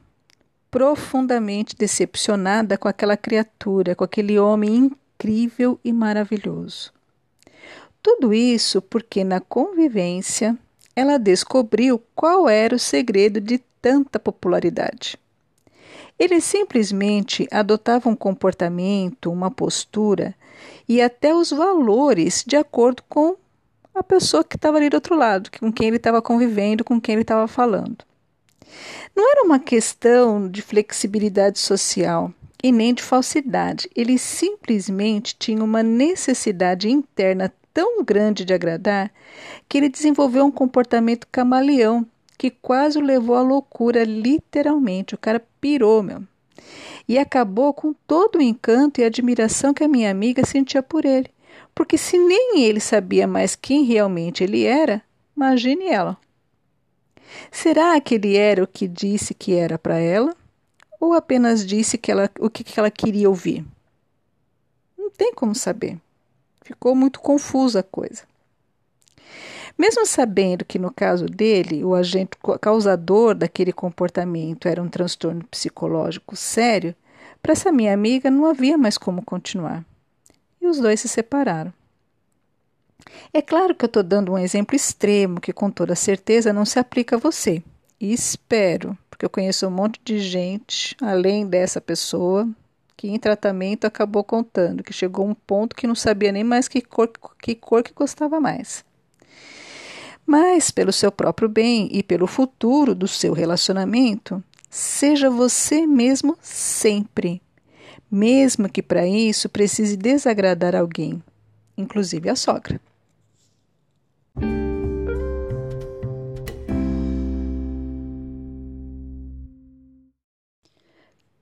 profundamente 0.71 1.77
decepcionada 1.77 2.79
com 2.79 2.89
aquela 2.89 3.19
criatura, 3.19 3.95
com 3.95 4.05
aquele 4.05 4.39
homem 4.39 4.75
incrível 4.75 5.79
e 5.85 5.93
maravilhoso. 5.93 6.94
Tudo 8.05 8.35
isso 8.35 8.83
porque 8.83 9.25
na 9.25 9.41
convivência 9.41 10.59
ela 10.95 11.19
descobriu 11.19 11.99
qual 12.15 12.47
era 12.47 12.77
o 12.77 12.79
segredo 12.79 13.41
de 13.41 13.57
tanta 13.81 14.19
popularidade. 14.19 15.17
Ele 16.19 16.39
simplesmente 16.43 17.49
adotava 17.51 18.11
um 18.11 18.15
comportamento, 18.15 19.33
uma 19.33 19.51
postura 19.51 20.35
e 20.87 21.01
até 21.01 21.35
os 21.35 21.49
valores 21.49 22.45
de 22.47 22.57
acordo 22.57 23.03
com 23.09 23.37
a 23.95 24.03
pessoa 24.03 24.45
que 24.45 24.57
estava 24.57 24.77
ali 24.77 24.91
do 24.91 24.97
outro 24.97 25.17
lado, 25.17 25.51
com 25.59 25.73
quem 25.73 25.89
ele 25.89 25.97
estava 25.97 26.21
convivendo, 26.21 26.85
com 26.85 27.01
quem 27.01 27.15
ele 27.15 27.23
estava 27.23 27.49
falando. 27.49 28.05
Não 29.17 29.31
era 29.33 29.45
uma 29.47 29.59
questão 29.59 30.47
de 30.47 30.61
flexibilidade 30.61 31.59
social 31.59 32.31
e 32.63 32.71
nem 32.71 32.93
de 32.93 33.03
falsidade. 33.03 33.89
Ele 33.97 34.19
simplesmente 34.19 35.35
tinha 35.39 35.65
uma 35.65 35.83
necessidade 35.83 36.91
interna 36.91 37.51
tão 37.75 38.05
grande 38.05 38.45
de 38.45 38.55
agradar 38.55 39.13
que 39.69 39.77
ele 39.77 39.89
desenvolveu 39.89 40.47
um 40.47 40.51
comportamento 40.51 41.27
camaleão 41.31 42.07
que 42.39 42.51
quase 42.51 42.99
o 42.99 43.03
levou 43.03 43.37
à 43.37 43.43
loucura, 43.43 44.05
literalmente. 44.05 45.15
O 45.15 45.19
cara 45.19 45.45
pirou, 45.61 46.03
meu. 46.03 46.23
E 47.09 47.19
acabou 47.19 47.73
com 47.75 47.93
todo 48.07 48.37
o 48.37 48.43
encanto 48.43 49.01
e 49.01 49.05
admiração 49.05 49.75
que 49.75 49.85
a 49.85 49.89
minha 49.89 50.11
amiga 50.11 50.45
sentia 50.45 50.83
por 50.83 51.05
ele. 51.05 51.31
Porque 51.75 51.99
se 51.99 52.17
nem 52.17 52.63
ele 52.63 52.81
sabia 52.81 53.27
mais 53.27 53.57
quem 53.57 53.85
realmente 53.85 54.45
ele 54.45 54.65
era, 54.65 55.03
imagine 55.37 55.87
ela. 55.87 56.17
Será 57.51 58.01
que 58.01 58.15
ele 58.15 58.37
era 58.37 58.63
o 58.63 58.67
que 58.67 58.87
disse 58.87 59.35
que 59.35 59.55
era 59.55 59.79
para 59.79 59.99
ela? 59.99 60.35
Ou 61.01 61.13
apenas 61.13 61.67
disse 61.67 61.99
que 61.99 62.11
ela, 62.11 62.31
o 62.39 62.49
que 62.49 62.65
ela 62.79 62.91
queria 62.91 63.29
ouvir? 63.29 63.65
Não 64.97 65.11
tem 65.11 65.35
como 65.35 65.55
saber. 65.55 65.99
Ficou 66.65 66.95
muito 66.95 67.21
confusa 67.21 67.81
a 67.81 67.83
coisa. 67.83 68.23
Mesmo 69.77 70.07
sabendo 70.07 70.65
que 70.65 70.79
no 70.79 70.91
caso 70.91 71.27
dele, 71.27 71.85
o 71.85 71.95
agente 71.95 72.39
causador 72.61 73.35
daquele 73.35 73.73
comportamento 73.73 74.67
era 74.67 74.83
um 74.83 74.89
transtorno 74.89 75.45
psicológico 75.45 76.35
sério, 76.35 76.95
para 77.43 77.53
essa 77.53 77.71
minha 77.71 77.93
amiga 77.93 78.31
não 78.31 78.47
havia 78.47 78.79
mais 78.79 78.97
como 78.97 79.23
continuar. 79.23 79.85
E 80.61 80.67
os 80.67 80.79
dois 80.79 81.01
se 81.01 81.09
separaram. 81.09 81.73
É 83.33 83.43
claro 83.43 83.75
que 83.75 83.85
eu 83.85 83.89
estou 83.89 84.03
dando 84.03 84.33
um 84.33 84.39
exemplo 84.39 84.75
extremo 84.75 85.41
que, 85.41 85.53
com 85.53 85.71
toda 85.71 85.95
certeza, 85.95 86.53
não 86.53 86.65
se 86.65 86.79
aplica 86.79 87.17
a 87.17 87.19
você. 87.19 87.63
E 88.01 88.13
espero, 88.13 88.97
porque 89.11 89.27
eu 89.27 89.31
conheço 89.31 89.67
um 89.67 89.71
monte 89.71 90.01
de 90.03 90.19
gente, 90.19 90.97
além 91.03 91.47
dessa 91.47 91.81
pessoa, 91.81 92.49
que 92.97 93.09
em 93.09 93.19
tratamento 93.19 93.87
acabou 93.87 94.23
contando 94.23 94.83
que 94.83 94.93
chegou 94.93 95.27
um 95.27 95.35
ponto 95.35 95.75
que 95.75 95.87
não 95.87 95.95
sabia 95.95 96.33
nem 96.33 96.45
mais 96.45 96.69
que 96.69 96.81
cor 96.81 97.11
que, 97.41 97.55
cor 97.55 97.83
que 97.83 97.93
gostava 97.93 98.41
mais. 98.41 98.85
Mas, 100.27 100.71
pelo 100.71 100.93
seu 100.93 101.13
próprio 101.13 101.49
bem 101.49 101.89
e 101.93 102.03
pelo 102.03 102.27
futuro 102.27 102.95
do 102.95 103.07
seu 103.07 103.35
relacionamento, 103.35 104.43
seja 104.71 105.29
você 105.29 105.87
mesmo 105.87 106.37
sempre, 106.41 107.43
mesmo 108.11 108.69
que 108.69 108.83
para 108.83 109.07
isso 109.07 109.49
precise 109.49 109.97
desagradar 109.97 110.75
alguém, 110.75 111.23
inclusive 111.77 112.31
a 112.31 112.37
sogra. 112.37 112.81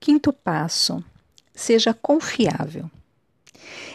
Quinto 0.00 0.32
passo: 0.32 1.04
seja 1.54 1.94
confiável. 1.94 2.90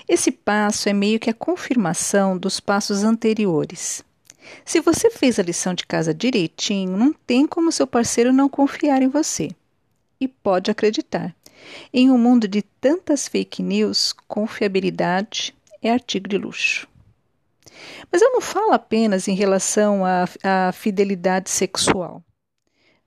Esse 0.07 0.31
passo 0.31 0.87
é 0.87 0.93
meio 0.93 1.19
que 1.19 1.29
a 1.29 1.33
confirmação 1.33 2.37
dos 2.37 2.59
passos 2.59 3.03
anteriores. 3.03 4.03
Se 4.63 4.79
você 4.79 5.09
fez 5.09 5.37
a 5.37 5.43
lição 5.43 5.73
de 5.73 5.85
casa 5.85 6.13
direitinho, 6.13 6.95
não 6.95 7.11
tem 7.11 7.45
como 7.45 7.71
seu 7.71 7.85
parceiro 7.85 8.31
não 8.31 8.47
confiar 8.47 9.01
em 9.01 9.09
você. 9.09 9.51
E 10.19 10.27
pode 10.27 10.71
acreditar. 10.71 11.35
Em 11.93 12.09
um 12.09 12.17
mundo 12.17 12.47
de 12.47 12.61
tantas 12.61 13.27
fake 13.27 13.61
news, 13.61 14.13
confiabilidade 14.27 15.53
é 15.81 15.91
artigo 15.91 16.27
de 16.27 16.37
luxo. 16.37 16.87
Mas 18.11 18.21
eu 18.21 18.31
não 18.31 18.41
falo 18.41 18.71
apenas 18.71 19.27
em 19.27 19.35
relação 19.35 20.05
à, 20.05 20.25
à 20.43 20.71
fidelidade 20.71 21.49
sexual. 21.49 22.23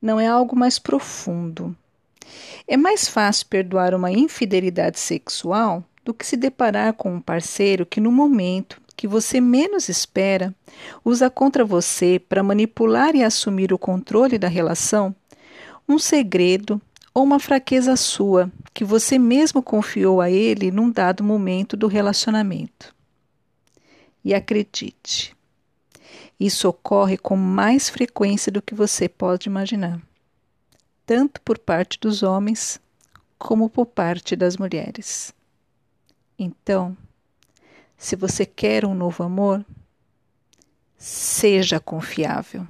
Não 0.01 0.21
é 0.21 0.27
algo 0.27 0.57
mais 0.57 0.79
profundo. 0.79 1.77
É 2.67 2.77
mais 2.77 3.09
fácil 3.09 3.47
perdoar 3.47 3.95
uma 3.95 4.13
infidelidade 4.13 4.99
sexual 4.99 5.85
do 6.05 6.15
que 6.15 6.27
se 6.27 6.37
deparar 6.37 6.95
com 6.95 7.15
um 7.15 7.21
parceiro 7.21 7.87
que, 7.87 8.01
no 8.01 8.11
momento 8.11 8.81
que 8.97 9.09
você 9.09 9.41
menos 9.41 9.89
espera, 9.89 10.55
usa 11.05 11.31
contra 11.31 11.65
você 11.65 12.19
para 12.19 12.43
manipular 12.43 13.17
e 13.17 13.25
assumir 13.25 13.73
o 13.73 13.79
controle 13.79 14.39
da 14.39 14.49
relação 14.49 15.15
um 15.89 15.99
segredo 15.99 16.81
ou 17.13 17.25
uma 17.25 17.41
fraqueza 17.41 17.97
sua 17.97 18.51
que 18.73 18.85
você 18.85 19.19
mesmo 19.19 19.63
confiou 19.63 20.21
a 20.21 20.31
ele 20.31 20.71
num 20.71 20.91
dado 20.91 21.25
momento 21.25 21.77
do 21.77 21.89
relacionamento. 21.89 22.95
E 24.25 24.35
acredite, 24.35 25.35
isso 26.39 26.69
ocorre 26.69 27.17
com 27.17 27.37
mais 27.37 27.89
frequência 27.89 28.53
do 28.53 28.63
que 28.63 28.75
você 28.75 29.09
pode 29.09 29.49
imaginar 29.49 30.01
tanto 31.11 31.41
por 31.41 31.59
parte 31.59 31.99
dos 31.99 32.23
homens 32.23 32.81
como 33.37 33.69
por 33.69 33.85
parte 33.85 34.37
das 34.37 34.57
mulheres. 34.57 35.35
Então, 36.39 36.97
se 37.99 38.15
você 38.15 38.47
quer 38.47 38.85
um 38.85 38.95
novo 38.95 39.25
amor, 39.25 39.67
seja 40.97 41.81
confiável. 41.81 42.65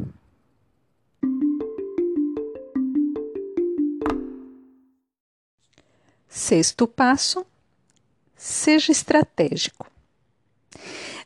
Sexto 6.26 6.88
passo: 6.88 7.44
seja 8.34 8.90
estratégico. 8.90 9.86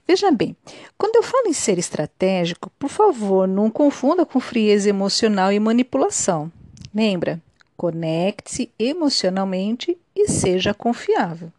Veja 0.05 0.33
bem, 0.33 0.57
quando 0.99 1.15
eu 1.15 1.23
falo 1.23 1.47
em 1.47 1.53
ser 1.53 1.79
estratégico, 1.79 2.71
por 2.71 2.91
favor, 2.91 3.47
não 3.47 3.71
confunda 3.71 4.27
com 4.27 4.41
frieza 4.41 4.89
emocional 4.89 5.53
e 5.53 5.61
manipulação. 5.61 6.51
Lembra? 6.95 7.43
Conecte-se 7.77 8.71
emocionalmente 8.79 9.99
e 10.15 10.29
seja 10.29 10.73
confiável. 10.73 11.53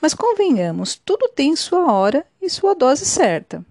Mas 0.00 0.14
convenhamos, 0.14 1.00
tudo 1.04 1.28
tem 1.28 1.54
sua 1.54 1.92
hora 1.92 2.24
e 2.40 2.48
sua 2.48 2.74
dose 2.74 3.04
certa. 3.04 3.64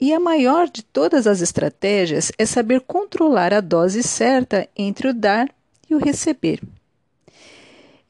E 0.00 0.12
a 0.12 0.18
maior 0.18 0.68
de 0.68 0.82
todas 0.82 1.26
as 1.26 1.40
estratégias 1.40 2.32
é 2.38 2.46
saber 2.46 2.80
controlar 2.80 3.52
a 3.52 3.60
dose 3.60 4.02
certa 4.02 4.68
entre 4.76 5.08
o 5.08 5.14
dar 5.14 5.48
e 5.88 5.94
o 5.94 5.98
receber. 5.98 6.60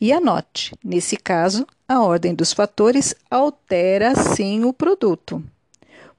E 0.00 0.12
anote, 0.12 0.74
nesse 0.82 1.16
caso, 1.16 1.66
a 1.88 2.00
ordem 2.00 2.34
dos 2.34 2.52
fatores 2.52 3.14
altera 3.30 4.14
sim 4.14 4.64
o 4.64 4.72
produto. 4.72 5.42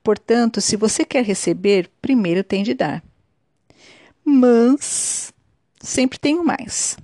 Portanto, 0.04 0.60
se 0.60 0.76
você 0.76 1.06
quer 1.06 1.24
receber, 1.24 1.90
primeiro 2.02 2.44
tem 2.44 2.62
de 2.62 2.74
dar. 2.74 3.04
Mas 4.24 5.23
sempre 5.84 6.18
tenho 6.18 6.44
mais. 6.44 6.98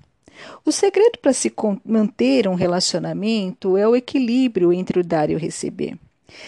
O 0.65 0.71
segredo 0.71 1.19
para 1.21 1.33
se 1.33 1.53
manter 1.85 2.47
um 2.47 2.55
relacionamento 2.55 3.75
é 3.75 3.87
o 3.87 3.95
equilíbrio 3.95 4.71
entre 4.71 4.99
o 4.99 5.03
dar 5.03 5.29
e 5.29 5.35
o 5.35 5.39
receber. 5.39 5.97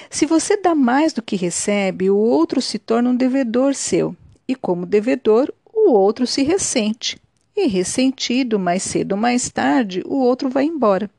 Se 0.09 0.25
você 0.25 0.55
dá 0.55 0.73
mais 0.73 1.11
do 1.11 1.21
que 1.21 1.35
recebe, 1.35 2.09
o 2.09 2.15
outro 2.15 2.61
se 2.61 2.79
torna 2.79 3.09
um 3.09 3.15
devedor 3.15 3.75
seu, 3.75 4.15
e 4.47 4.55
como 4.55 4.85
devedor, 4.85 5.51
o 5.73 5.91
outro 5.91 6.25
se 6.25 6.43
ressente. 6.43 7.19
E 7.55 7.67
ressentido, 7.67 8.57
mais 8.57 8.83
cedo 8.83 9.13
ou 9.13 9.17
mais 9.17 9.49
tarde, 9.49 10.01
o 10.05 10.15
outro 10.15 10.49
vai 10.49 10.63
embora. 10.65 11.09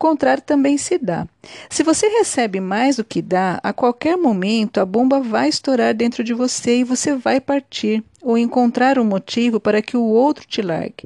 Contrário 0.00 0.42
também 0.42 0.78
se 0.78 0.96
dá. 0.96 1.28
Se 1.68 1.82
você 1.82 2.08
recebe 2.08 2.58
mais 2.58 2.96
do 2.96 3.04
que 3.04 3.20
dá, 3.20 3.60
a 3.62 3.70
qualquer 3.70 4.16
momento 4.16 4.80
a 4.80 4.86
bomba 4.86 5.20
vai 5.20 5.46
estourar 5.46 5.94
dentro 5.94 6.24
de 6.24 6.32
você 6.32 6.78
e 6.78 6.84
você 6.84 7.14
vai 7.14 7.38
partir 7.38 8.02
ou 8.22 8.38
encontrar 8.38 8.98
um 8.98 9.04
motivo 9.04 9.60
para 9.60 9.82
que 9.82 9.98
o 9.98 10.02
outro 10.02 10.46
te 10.46 10.62
largue. 10.62 11.04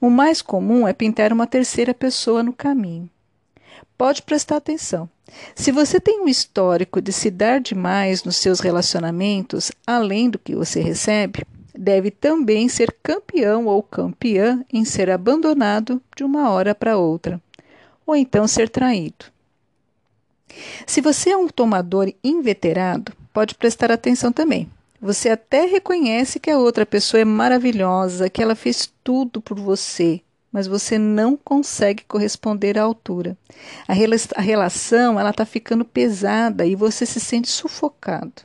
O 0.00 0.08
mais 0.08 0.40
comum 0.40 0.88
é 0.88 0.94
pintar 0.94 1.34
uma 1.34 1.46
terceira 1.46 1.92
pessoa 1.92 2.42
no 2.42 2.54
caminho. 2.54 3.10
Pode 3.98 4.22
prestar 4.22 4.56
atenção. 4.56 5.06
Se 5.54 5.70
você 5.70 6.00
tem 6.00 6.22
um 6.22 6.26
histórico 6.26 7.02
de 7.02 7.12
se 7.12 7.30
dar 7.30 7.60
demais 7.60 8.24
nos 8.24 8.38
seus 8.38 8.60
relacionamentos, 8.60 9.70
além 9.86 10.30
do 10.30 10.38
que 10.38 10.54
você 10.56 10.80
recebe, 10.80 11.44
deve 11.78 12.10
também 12.10 12.70
ser 12.70 12.96
campeão 13.02 13.66
ou 13.66 13.82
campeã 13.82 14.64
em 14.72 14.82
ser 14.82 15.10
abandonado 15.10 16.00
de 16.16 16.24
uma 16.24 16.48
hora 16.48 16.74
para 16.74 16.96
outra, 16.96 17.38
ou 18.10 18.16
então 18.16 18.46
ser 18.46 18.68
traído. 18.68 19.26
Se 20.86 21.00
você 21.00 21.30
é 21.30 21.36
um 21.36 21.48
tomador 21.48 22.12
inveterado, 22.22 23.12
pode 23.32 23.54
prestar 23.54 23.90
atenção 23.90 24.32
também. 24.32 24.68
Você 25.00 25.30
até 25.30 25.64
reconhece 25.64 26.38
que 26.38 26.50
a 26.50 26.58
outra 26.58 26.84
pessoa 26.84 27.20
é 27.20 27.24
maravilhosa, 27.24 28.28
que 28.28 28.42
ela 28.42 28.54
fez 28.54 28.92
tudo 29.02 29.40
por 29.40 29.58
você, 29.58 30.20
mas 30.52 30.66
você 30.66 30.98
não 30.98 31.36
consegue 31.36 32.04
corresponder 32.04 32.78
à 32.78 32.82
altura. 32.82 33.36
A, 33.88 33.94
rela 33.94 34.16
a 34.34 34.40
relação 34.42 35.18
ela 35.18 35.30
está 35.30 35.46
ficando 35.46 35.84
pesada 35.84 36.66
e 36.66 36.74
você 36.74 37.06
se 37.06 37.20
sente 37.20 37.48
sufocado. 37.48 38.42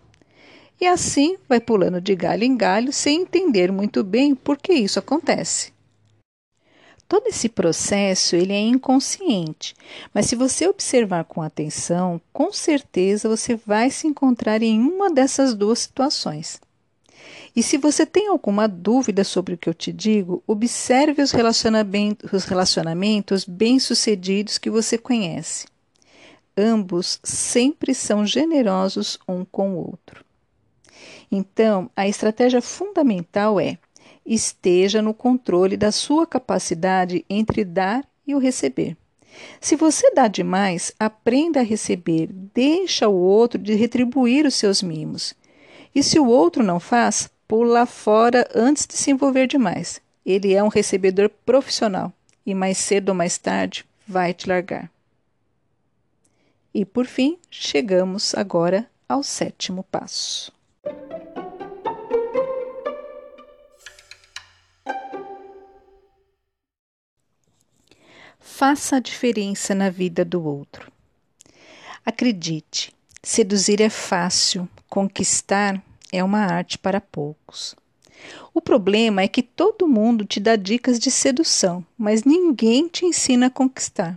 E 0.79 0.85
assim 0.85 1.37
vai 1.49 1.59
pulando 1.59 1.99
de 1.99 2.15
galho 2.15 2.43
em 2.43 2.55
galho 2.55 2.93
sem 2.93 3.21
entender 3.21 3.71
muito 3.71 4.03
bem 4.03 4.35
por 4.35 4.57
que 4.57 4.73
isso 4.73 4.99
acontece. 4.99 5.74
Todo 7.07 7.27
esse 7.27 7.47
processo 7.47 8.35
ele 8.35 8.51
é 8.51 8.59
inconsciente, 8.59 9.75
mas 10.11 10.25
se 10.25 10.35
você 10.35 10.67
observar 10.67 11.23
com 11.25 11.41
atenção, 11.41 12.19
com 12.33 12.51
certeza 12.51 13.29
você 13.29 13.55
vai 13.55 13.91
se 13.91 14.07
encontrar 14.07 14.63
em 14.63 14.79
uma 14.79 15.11
dessas 15.11 15.53
duas 15.53 15.79
situações. 15.79 16.59
E 17.55 17.61
se 17.61 17.77
você 17.77 18.05
tem 18.05 18.27
alguma 18.27 18.67
dúvida 18.67 19.23
sobre 19.23 19.53
o 19.53 19.57
que 19.57 19.69
eu 19.69 19.73
te 19.73 19.93
digo, 19.93 20.43
observe 20.47 21.21
os 21.21 21.31
relacionamentos, 21.31 22.33
os 22.33 22.43
relacionamentos 22.43 23.45
bem-sucedidos 23.45 24.57
que 24.57 24.69
você 24.69 24.97
conhece. 24.97 25.65
Ambos 26.57 27.19
sempre 27.23 27.93
são 27.93 28.25
generosos 28.25 29.19
um 29.27 29.45
com 29.45 29.75
o 29.75 29.77
outro. 29.77 30.25
Então, 31.31 31.89
a 31.95 32.07
estratégia 32.07 32.61
fundamental 32.61 33.59
é 33.59 33.77
esteja 34.25 35.01
no 35.01 35.13
controle 35.13 35.77
da 35.77 35.91
sua 35.91 36.25
capacidade 36.25 37.23
entre 37.29 37.63
dar 37.63 38.03
e 38.25 38.33
o 38.33 38.39
receber. 38.39 38.97
Se 39.59 39.75
você 39.75 40.11
dá 40.11 40.27
demais, 40.27 40.93
aprenda 40.99 41.59
a 41.59 41.63
receber, 41.63 42.29
deixa 42.31 43.07
o 43.07 43.15
outro 43.15 43.61
de 43.61 43.73
retribuir 43.73 44.45
os 44.45 44.55
seus 44.55 44.81
mimos. 44.81 45.35
E 45.93 46.01
se 46.01 46.19
o 46.19 46.27
outro 46.27 46.63
não 46.63 46.79
faz, 46.79 47.29
pula 47.47 47.85
fora 47.85 48.47
antes 48.55 48.85
de 48.87 48.95
se 48.95 49.11
envolver 49.11 49.47
demais. 49.47 50.01
Ele 50.25 50.53
é 50.53 50.63
um 50.63 50.69
recebedor 50.69 51.29
profissional 51.45 52.11
e 52.45 52.55
mais 52.55 52.77
cedo 52.77 53.09
ou 53.09 53.15
mais 53.15 53.37
tarde 53.37 53.85
vai 54.07 54.33
te 54.33 54.47
largar. 54.47 54.89
E 56.73 56.83
por 56.83 57.05
fim, 57.05 57.37
chegamos 57.49 58.35
agora 58.35 58.89
ao 59.07 59.23
sétimo 59.23 59.83
passo. 59.83 60.54
Faça 68.47 68.97
a 68.97 68.99
diferença 68.99 69.73
na 69.75 69.89
vida 69.89 70.23
do 70.23 70.41
outro. 70.45 70.89
Acredite, 72.05 72.93
seduzir 73.21 73.81
é 73.81 73.89
fácil, 73.89 74.69
conquistar 74.87 75.83
é 76.13 76.23
uma 76.23 76.39
arte 76.39 76.77
para 76.77 77.01
poucos. 77.01 77.75
O 78.53 78.61
problema 78.61 79.23
é 79.23 79.27
que 79.27 79.41
todo 79.41 79.87
mundo 79.87 80.23
te 80.23 80.39
dá 80.39 80.55
dicas 80.55 80.99
de 80.99 81.09
sedução, 81.09 81.83
mas 81.97 82.23
ninguém 82.23 82.87
te 82.87 83.03
ensina 83.03 83.47
a 83.47 83.49
conquistar. 83.49 84.15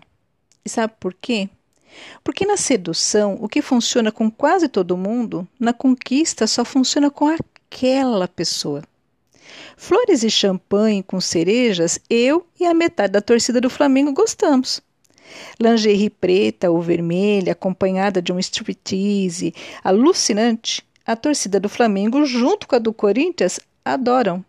E 0.62 0.68
sabe 0.68 0.92
por 1.00 1.14
quê? 1.14 1.48
Porque 2.22 2.46
na 2.46 2.58
sedução, 2.58 3.38
o 3.40 3.48
que 3.48 3.62
funciona 3.62 4.12
com 4.12 4.30
quase 4.30 4.68
todo 4.68 4.96
mundo, 4.96 5.48
na 5.58 5.72
conquista 5.72 6.46
só 6.46 6.64
funciona 6.66 7.10
com 7.10 7.28
aquela 7.28 8.28
pessoa. 8.28 8.84
Flores 9.76 10.22
e 10.22 10.30
champanhe 10.30 11.02
com 11.02 11.20
cerejas, 11.20 11.98
eu 12.08 12.46
e 12.58 12.66
a 12.66 12.74
metade 12.74 13.12
da 13.12 13.20
torcida 13.20 13.60
do 13.60 13.70
Flamengo 13.70 14.12
gostamos. 14.12 14.80
Lingerie 15.60 16.10
preta 16.10 16.70
ou 16.70 16.80
vermelha, 16.80 17.52
acompanhada 17.52 18.20
de 18.20 18.32
um 18.32 18.38
striptease 18.38 19.54
alucinante, 19.82 20.86
a 21.06 21.16
torcida 21.16 21.58
do 21.58 21.68
Flamengo, 21.68 22.24
junto 22.24 22.66
com 22.66 22.76
a 22.76 22.78
do 22.78 22.92
Corinthians, 22.92 23.60
adoram. 23.84 24.44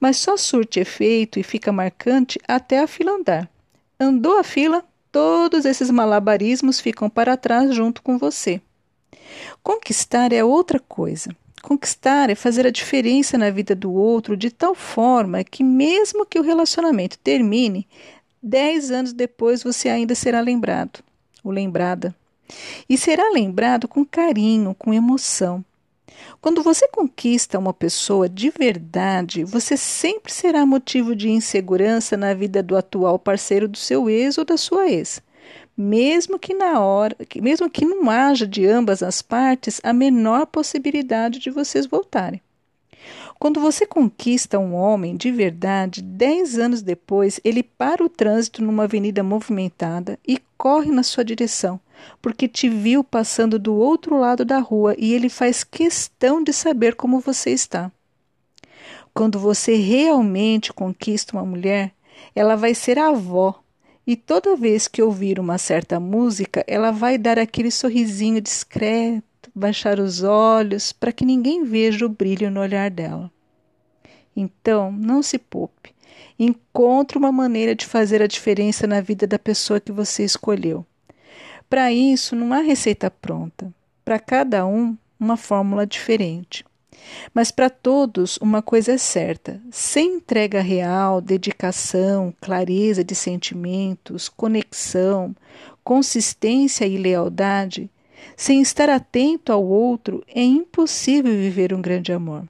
Mas 0.00 0.16
só 0.16 0.36
surte 0.36 0.80
efeito 0.80 1.38
e 1.38 1.42
fica 1.42 1.72
marcante 1.72 2.38
até 2.46 2.80
a 2.80 2.86
fila 2.86 3.12
andar. 3.12 3.50
Andou 3.98 4.38
a 4.38 4.44
fila, 4.44 4.84
todos 5.10 5.64
esses 5.64 5.90
malabarismos 5.90 6.80
ficam 6.80 7.08
para 7.08 7.36
trás 7.36 7.74
junto 7.74 8.02
com 8.02 8.18
você. 8.18 8.60
Conquistar 9.62 10.32
é 10.32 10.44
outra 10.44 10.78
coisa. 10.78 11.34
Conquistar 11.66 12.30
é 12.30 12.36
fazer 12.36 12.64
a 12.64 12.70
diferença 12.70 13.36
na 13.36 13.50
vida 13.50 13.74
do 13.74 13.92
outro 13.92 14.36
de 14.36 14.52
tal 14.52 14.72
forma 14.72 15.42
que, 15.42 15.64
mesmo 15.64 16.24
que 16.24 16.38
o 16.38 16.42
relacionamento 16.42 17.18
termine, 17.18 17.88
dez 18.40 18.92
anos 18.92 19.12
depois 19.12 19.64
você 19.64 19.88
ainda 19.88 20.14
será 20.14 20.40
lembrado 20.40 21.00
ou 21.42 21.50
lembrada. 21.50 22.14
E 22.88 22.96
será 22.96 23.32
lembrado 23.32 23.88
com 23.88 24.06
carinho, 24.06 24.76
com 24.78 24.94
emoção. 24.94 25.64
Quando 26.40 26.62
você 26.62 26.86
conquista 26.86 27.58
uma 27.58 27.74
pessoa 27.74 28.28
de 28.28 28.48
verdade, 28.48 29.42
você 29.42 29.76
sempre 29.76 30.32
será 30.32 30.64
motivo 30.64 31.16
de 31.16 31.30
insegurança 31.30 32.16
na 32.16 32.32
vida 32.32 32.62
do 32.62 32.76
atual 32.76 33.18
parceiro 33.18 33.66
do 33.66 33.76
seu 33.76 34.08
ex 34.08 34.38
ou 34.38 34.44
da 34.44 34.56
sua 34.56 34.88
ex. 34.88 35.20
Mesmo 35.76 36.38
que 36.38 36.54
na 36.54 36.80
hora, 36.80 37.14
mesmo 37.42 37.68
que 37.68 37.84
não 37.84 38.08
haja 38.08 38.46
de 38.46 38.66
ambas 38.66 39.02
as 39.02 39.20
partes 39.20 39.80
a 39.84 39.92
menor 39.92 40.46
possibilidade 40.46 41.38
de 41.38 41.50
vocês 41.50 41.84
voltarem. 41.84 42.40
Quando 43.38 43.60
você 43.60 43.86
conquista 43.86 44.58
um 44.58 44.74
homem 44.74 45.14
de 45.14 45.30
verdade, 45.30 46.00
dez 46.00 46.58
anos 46.58 46.80
depois 46.80 47.38
ele 47.44 47.62
para 47.62 48.02
o 48.02 48.08
trânsito 48.08 48.62
numa 48.62 48.84
avenida 48.84 49.22
movimentada 49.22 50.18
e 50.26 50.40
corre 50.56 50.90
na 50.90 51.02
sua 51.02 51.22
direção, 51.22 51.78
porque 52.22 52.48
te 52.48 52.68
viu 52.68 53.04
passando 53.04 53.58
do 53.58 53.74
outro 53.74 54.18
lado 54.18 54.44
da 54.44 54.58
rua 54.58 54.94
e 54.96 55.12
ele 55.12 55.28
faz 55.28 55.62
questão 55.62 56.42
de 56.42 56.52
saber 56.52 56.94
como 56.94 57.20
você 57.20 57.50
está. 57.50 57.92
Quando 59.12 59.38
você 59.38 59.76
realmente 59.76 60.72
conquista 60.72 61.36
uma 61.36 61.44
mulher, 61.44 61.92
ela 62.34 62.56
vai 62.56 62.74
ser 62.74 62.98
a 62.98 63.08
avó, 63.08 63.62
e 64.06 64.14
toda 64.14 64.54
vez 64.54 64.86
que 64.86 65.02
ouvir 65.02 65.40
uma 65.40 65.58
certa 65.58 65.98
música, 65.98 66.64
ela 66.68 66.92
vai 66.92 67.18
dar 67.18 67.38
aquele 67.38 67.70
sorrisinho 67.70 68.40
discreto, 68.40 69.50
baixar 69.54 69.98
os 69.98 70.22
olhos 70.22 70.92
para 70.92 71.10
que 71.10 71.24
ninguém 71.24 71.64
veja 71.64 72.06
o 72.06 72.08
brilho 72.08 72.50
no 72.50 72.60
olhar 72.60 72.90
dela. 72.90 73.30
Então, 74.36 74.92
não 74.92 75.22
se 75.22 75.38
poupe. 75.38 75.94
Encontre 76.38 77.16
uma 77.16 77.32
maneira 77.32 77.74
de 77.74 77.86
fazer 77.86 78.20
a 78.20 78.26
diferença 78.26 78.86
na 78.86 79.00
vida 79.00 79.26
da 79.26 79.38
pessoa 79.38 79.80
que 79.80 79.90
você 79.90 80.22
escolheu. 80.24 80.84
Para 81.68 81.90
isso, 81.90 82.36
não 82.36 82.52
há 82.52 82.60
receita 82.60 83.10
pronta. 83.10 83.74
Para 84.04 84.18
cada 84.18 84.66
um, 84.66 84.96
uma 85.18 85.36
fórmula 85.36 85.86
diferente. 85.86 86.64
Mas 87.32 87.50
para 87.50 87.70
todos, 87.70 88.36
uma 88.38 88.62
coisa 88.62 88.92
é 88.92 88.98
certa: 88.98 89.60
sem 89.70 90.16
entrega 90.16 90.60
real, 90.60 91.20
dedicação, 91.20 92.34
clareza 92.40 93.04
de 93.04 93.14
sentimentos, 93.14 94.28
conexão, 94.28 95.34
consistência 95.84 96.86
e 96.86 96.96
lealdade, 96.96 97.90
sem 98.36 98.60
estar 98.60 98.88
atento 98.88 99.52
ao 99.52 99.64
outro, 99.64 100.24
é 100.28 100.42
impossível 100.42 101.32
viver 101.32 101.72
um 101.72 101.80
grande 101.80 102.12
amor. 102.12 102.46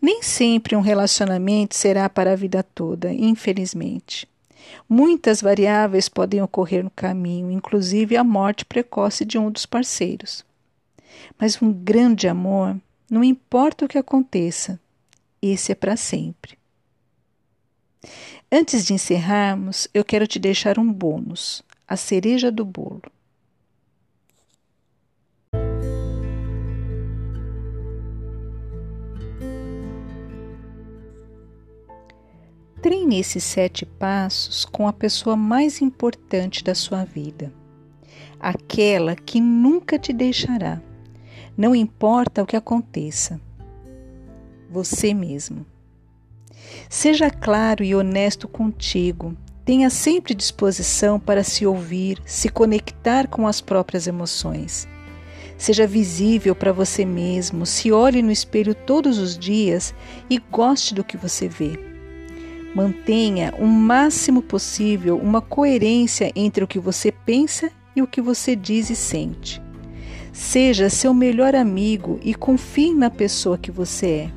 Nem 0.00 0.22
sempre 0.22 0.76
um 0.76 0.80
relacionamento 0.80 1.74
será 1.74 2.08
para 2.08 2.32
a 2.32 2.36
vida 2.36 2.62
toda, 2.62 3.12
infelizmente. 3.12 4.28
Muitas 4.88 5.40
variáveis 5.40 6.08
podem 6.08 6.42
ocorrer 6.42 6.84
no 6.84 6.90
caminho, 6.90 7.50
inclusive 7.50 8.16
a 8.16 8.24
morte 8.24 8.64
precoce 8.64 9.24
de 9.24 9.38
um 9.38 9.50
dos 9.50 9.66
parceiros. 9.66 10.44
Mas 11.38 11.60
um 11.60 11.72
grande 11.72 12.28
amor, 12.28 12.76
não 13.10 13.22
importa 13.22 13.84
o 13.84 13.88
que 13.88 13.98
aconteça, 13.98 14.80
esse 15.40 15.72
é 15.72 15.74
para 15.74 15.96
sempre. 15.96 16.58
Antes 18.50 18.84
de 18.84 18.94
encerrarmos, 18.94 19.88
eu 19.92 20.04
quero 20.04 20.26
te 20.26 20.38
deixar 20.38 20.78
um 20.78 20.92
bônus, 20.92 21.62
a 21.86 21.96
cereja 21.96 22.50
do 22.50 22.64
bolo. 22.64 23.02
Treine 32.82 33.18
esses 33.18 33.42
sete 33.42 33.84
passos 33.84 34.64
com 34.64 34.86
a 34.86 34.92
pessoa 34.92 35.34
mais 35.34 35.80
importante 35.80 36.62
da 36.62 36.74
sua 36.74 37.04
vida, 37.04 37.52
aquela 38.38 39.16
que 39.16 39.40
nunca 39.40 39.98
te 39.98 40.12
deixará, 40.12 40.80
não 41.56 41.74
importa 41.74 42.42
o 42.42 42.46
que 42.46 42.56
aconteça. 42.56 43.40
Você 44.70 45.14
mesmo. 45.14 45.64
Seja 46.88 47.30
claro 47.30 47.82
e 47.82 47.94
honesto 47.94 48.46
contigo. 48.46 49.36
Tenha 49.64 49.90
sempre 49.90 50.34
disposição 50.34 51.18
para 51.18 51.42
se 51.42 51.66
ouvir, 51.66 52.20
se 52.24 52.48
conectar 52.48 53.26
com 53.26 53.46
as 53.46 53.60
próprias 53.60 54.06
emoções. 54.06 54.86
Seja 55.58 55.86
visível 55.86 56.54
para 56.54 56.72
você 56.72 57.04
mesmo, 57.04 57.64
se 57.64 57.90
olhe 57.90 58.20
no 58.20 58.30
espelho 58.30 58.74
todos 58.74 59.18
os 59.18 59.38
dias 59.38 59.94
e 60.28 60.38
goste 60.38 60.94
do 60.94 61.02
que 61.02 61.16
você 61.16 61.48
vê. 61.48 61.78
Mantenha 62.74 63.54
o 63.58 63.66
máximo 63.66 64.42
possível 64.42 65.16
uma 65.16 65.40
coerência 65.40 66.30
entre 66.36 66.62
o 66.62 66.68
que 66.68 66.78
você 66.78 67.10
pensa 67.10 67.70
e 67.96 68.02
o 68.02 68.06
que 68.06 68.20
você 68.20 68.54
diz 68.54 68.90
e 68.90 68.94
sente. 68.94 69.65
Seja 70.36 70.90
seu 70.90 71.14
melhor 71.14 71.54
amigo 71.54 72.20
e 72.22 72.34
confie 72.34 72.92
na 72.92 73.08
pessoa 73.08 73.56
que 73.56 73.70
você 73.70 74.06
é. 74.06 74.30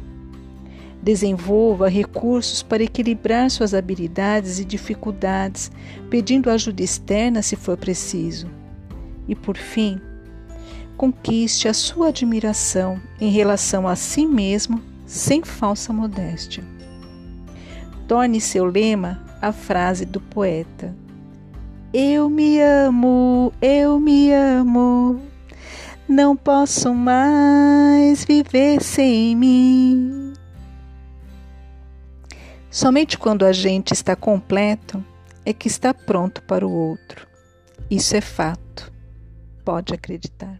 Desenvolva 1.04 1.90
recursos 1.90 2.64
para 2.64 2.82
equilibrar 2.82 3.52
suas 3.52 3.74
habilidades 3.74 4.60
e 4.60 4.66
dificuldades, 4.66 5.70
pedindo 6.10 6.50
ajuda 6.50 6.82
externa 6.82 7.42
se 7.42 7.58
for 7.58 7.76
preciso. 7.76 8.48
E 9.28 9.36
por 9.36 9.58
fim, 9.58 10.00
conquiste 10.96 11.68
a 11.68 11.74
sua 11.74 12.08
admiração 12.08 12.98
em 13.20 13.30
relação 13.30 13.86
a 13.86 13.98
si 13.98 14.26
mesmo 14.26 14.82
sem 15.06 15.44
falsa 15.44 15.92
modéstia. 15.92 16.64
Torne 18.08 18.40
seu 18.40 18.64
lema 18.64 19.22
a 19.42 19.52
frase 19.52 20.06
do 20.06 20.22
poeta: 20.22 20.96
Eu 21.94 22.30
me 22.30 22.62
amo, 22.62 23.52
eu 23.62 24.00
me 24.00 24.32
amo, 24.32 25.29
não 26.10 26.36
posso 26.36 26.92
mais 26.94 28.26
viver 28.26 28.82
sem 28.82 29.36
mim. 29.36 30.34
Somente 32.72 33.18
quando 33.18 33.46
a 33.46 33.52
gente 33.52 33.94
está 33.94 34.16
completo 34.16 35.06
é 35.46 35.54
que 35.54 35.68
está 35.68 35.94
pronto 35.94 36.42
para 36.44 36.66
o 36.68 36.72
outro. 36.72 37.28
Isso 37.92 38.16
é 38.16 38.22
fato. 38.22 38.92
Pode 39.64 39.94
acreditar. 39.94 40.60